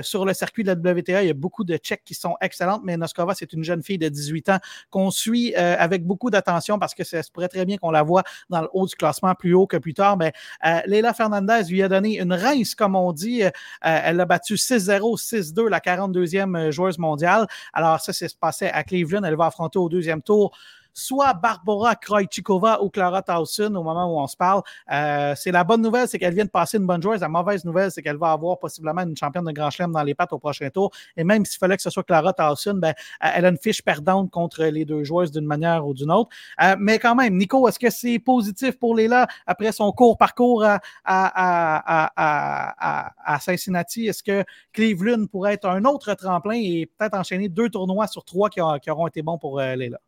[0.02, 1.22] sur le circuit de la WTA.
[1.22, 3.98] Il y a beaucoup de Tchèques qui sont excellentes, mais Noskova, c'est une jeune fille
[3.98, 4.58] de 18 ans
[4.90, 8.24] qu'on suit avec beaucoup d'attention parce que ça se pourrait très bien qu'on la voit
[8.50, 10.32] dans le haut du classement plus haut que plus tard, mais
[10.64, 13.42] euh, Leila Fernandez lui a donné une rince, comme on dit.
[13.42, 13.50] Euh,
[13.80, 17.46] elle a battu 6-0, 6-2, la 42e joueuse mondiale.
[17.72, 19.24] Alors, ça, c'est se passé à Cleveland.
[19.24, 20.56] Elle va affronter au deuxième tour
[20.96, 24.62] soit Barbara Krojcikova ou Clara Towson au moment où on se parle.
[24.90, 27.20] Euh, c'est la bonne nouvelle, c'est qu'elle vient de passer une bonne joueuse.
[27.20, 30.14] La mauvaise nouvelle, c'est qu'elle va avoir possiblement une championne de Grand Chelem dans les
[30.14, 30.90] pattes au prochain tour.
[31.16, 33.82] Et même s'il fallait que ce soit Clara Towson, ben, euh, elle a une fiche
[33.82, 36.30] perdante contre les deux joueuses d'une manière ou d'une autre.
[36.62, 40.64] Euh, mais quand même, Nico, est-ce que c'est positif pour Léla après son court parcours
[40.64, 44.06] à, à, à, à Cincinnati?
[44.06, 48.48] Est-ce que Cleveland pourrait être un autre tremplin et peut-être enchaîner deux tournois sur trois
[48.48, 49.98] qui, qui auront été bons pour Léla?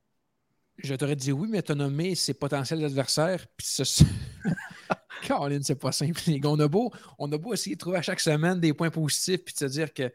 [0.78, 3.44] Je t'aurais dit oui, mais tu as nommé ses potentiels adversaires.
[3.56, 4.04] Puis ce...
[5.22, 6.20] Caroline, c'est pas simple.
[6.44, 9.44] On a, beau, on a beau essayer de trouver à chaque semaine des points positifs
[9.44, 10.12] puis de se dire que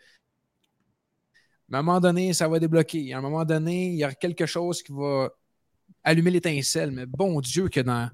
[1.71, 3.13] à un moment donné, ça va débloquer.
[3.13, 5.29] À un moment donné, il y a quelque chose qui va
[6.03, 6.91] allumer l'étincelle.
[6.91, 8.09] Mais bon Dieu que dans,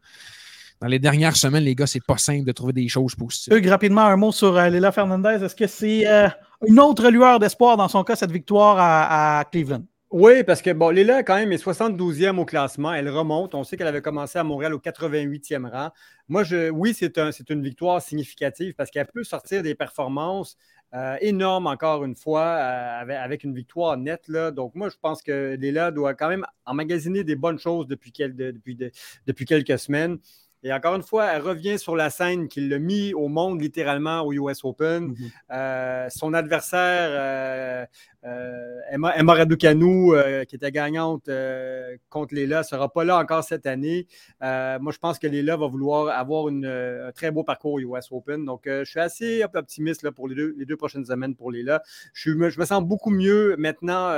[0.82, 3.54] les dernières semaines, les gars, c'est pas simple de trouver des choses positives.
[3.54, 5.44] Hugues, rapidement, un mot sur euh, Léla Fernandez.
[5.44, 6.30] Est-ce que c'est euh,
[6.66, 9.84] une autre lueur d'espoir dans son cas, cette victoire à Cleveland?
[10.12, 12.92] Oui, parce que bon, Léla, quand même, est 72e au classement.
[12.92, 13.54] Elle remonte.
[13.54, 15.92] On sait qu'elle avait commencé à Montréal au 88e rang.
[16.28, 20.58] Moi, je, oui, c'est un, une victoire significative parce qu'elle peut sortir des performances
[20.96, 24.28] euh, énormes, encore une fois, euh, avec, une victoire nette.
[24.30, 24.50] Là.
[24.50, 29.80] Donc, moi, je pense que Léla doit quand même emmagasiner des bonnes choses depuis quelques
[29.80, 30.18] semaines.
[30.64, 34.22] Et encore une fois, elle revient sur la scène qu'il l'a mis au monde littéralement
[34.22, 35.14] au US Open.
[35.14, 35.32] Mm-hmm.
[35.52, 37.88] Euh, son adversaire,
[38.26, 43.18] euh, Emma, Emma Raducanu, euh, qui était gagnante euh, contre Léla, ne sera pas là
[43.18, 44.08] encore cette année.
[44.42, 48.46] moi, je pense que Léla va vouloir avoir un très beau parcours au US Open.
[48.46, 51.82] Donc, je suis assez optimiste là, pour les deux, les deux prochaines semaines pour Léla.
[52.14, 54.12] Je, me, je me sens beaucoup mieux maintenant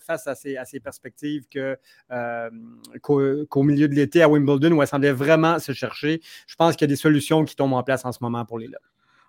[0.00, 1.46] face à ces, à ces perspectives
[3.02, 5.85] qu'au, milieu de l'été à Wimbledon, où elle semblait vraiment se chercher.
[5.94, 8.58] Je pense qu'il y a des solutions qui tombent en place en ce moment pour
[8.58, 8.78] Léla.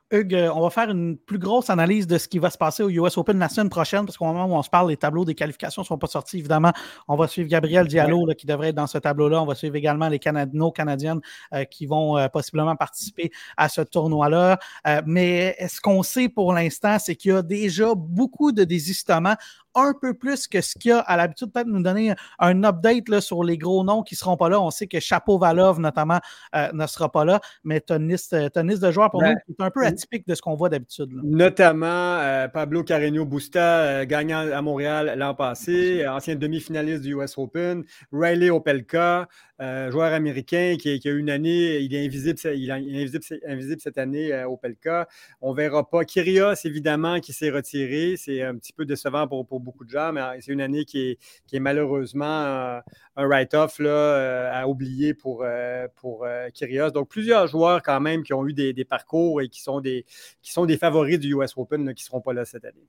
[0.10, 2.82] Hugues, euh, on va faire une plus grosse analyse de ce qui va se passer
[2.82, 5.26] au US Open la semaine prochaine, parce qu'au moment où on se parle, les tableaux
[5.26, 6.38] des qualifications ne sont pas sortis.
[6.38, 6.72] Évidemment,
[7.10, 9.42] on va suivre Gabriel Diallo qui devrait être dans ce tableau-là.
[9.42, 11.20] On va suivre également les Canadiens, Canadiennes
[11.54, 14.60] euh, qui vont euh, possiblement participer à ce tournoi-là.
[15.06, 19.36] mais ce qu'on sait pour l'instant, c'est qu'il y a déjà beaucoup de désistements
[19.78, 23.10] un peu plus que ce qu'il y a à l'habitude, peut-être nous donner un update
[23.10, 24.60] là, sur les gros noms qui ne seront pas là.
[24.60, 26.20] On sait que Chapeau Valov, notamment,
[26.56, 29.52] euh, ne sera pas là, mais tu as, une liste, de joueurs pour nous qui
[29.52, 31.10] est un peu atypique de ce qu'on voit d'habitude.
[31.24, 37.38] Notamment euh, Pablo Carreño Busta, euh, gagnant à Montréal l'an passé, ancien demi-finaliste du US
[37.38, 39.28] Open, Riley Opelka,
[39.60, 44.44] joueur américain qui, a eu une année, il est invisible, il est invisible, cette année
[44.44, 45.08] au Pelka.
[45.42, 46.06] On ne verra pas.
[46.06, 48.16] Kyrios, évidemment, qui s'est retiré.
[48.18, 51.00] C'est un petit peu décevant pour, pour beaucoup de gens, mais c'est une année qui
[51.00, 52.82] est, qui est malheureusement un,
[53.18, 56.92] write-off euh, à oublier pour, euh, pour euh, Kyrgios.
[56.92, 60.06] Donc, plusieurs joueurs quand même qui ont eu des, parcours et qui sont des,
[60.42, 62.88] qui sont des favoris du US Open qui ne seront pas là cette année.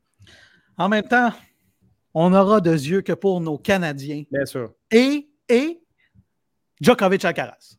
[0.76, 1.32] En même temps,
[2.14, 4.22] on aura de yeux que pour nos Canadiens.
[4.30, 4.72] Bien sûr.
[4.92, 5.82] Et, et
[6.80, 7.76] Djokovic Alcaraz.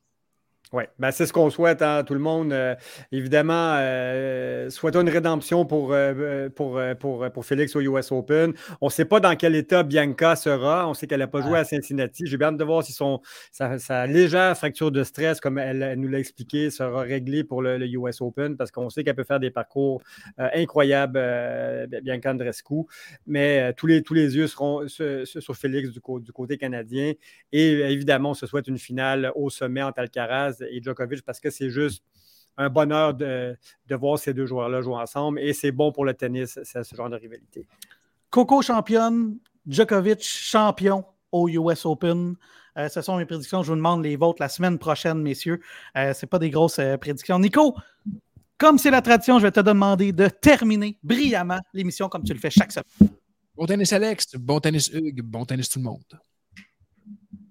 [0.71, 2.53] Oui, ben c'est ce qu'on souhaite à tout le monde.
[2.53, 2.75] Euh,
[3.11, 8.53] évidemment, euh, souhaitons une rédemption pour, euh, pour, pour, pour, Félix au US Open.
[8.79, 10.87] On ne sait pas dans quel état Bianca sera.
[10.87, 12.27] On sait qu'elle n'a pas joué à Cincinnati.
[12.27, 13.19] J'ai bien hâte de voir si son,
[13.51, 18.21] sa, légère fracture de stress, comme elle, nous l'a expliqué, sera réglée pour le, US
[18.21, 20.03] Open parce qu'on sait qu'elle peut faire des parcours
[20.37, 21.19] incroyables,
[22.03, 22.83] Bianca Andrescu.
[23.25, 27.13] Mais tous, les, tous les yeux seront sur Félix du, du, côté canadien.
[27.51, 31.49] Et évidemment, on se souhaite une finale au sommet entre Alcaraz et Djokovic parce que
[31.49, 32.03] c'est juste
[32.57, 33.57] un bonheur de,
[33.91, 37.15] voir ces deux joueurs-là jouer ensemble et c'est bon pour le tennis, ce genre de
[37.15, 37.65] rivalité.
[38.29, 42.35] Coco championne, Djokovic champion au US Open.
[42.77, 43.63] Euh, ce sont mes prédictions.
[43.63, 45.59] Je vous demande les vôtres la semaine prochaine, messieurs.
[45.97, 47.39] Euh, ce pas des grosses euh, prédictions.
[47.39, 47.75] Nico,
[48.57, 52.39] comme c'est la tradition, je vais te demander de terminer brillamment l'émission comme tu le
[52.39, 53.09] fais chaque semaine.
[53.55, 54.35] Bon tennis, Alex.
[54.35, 55.21] Bon tennis, Hugues.
[55.21, 56.19] Bon tennis, tout le monde.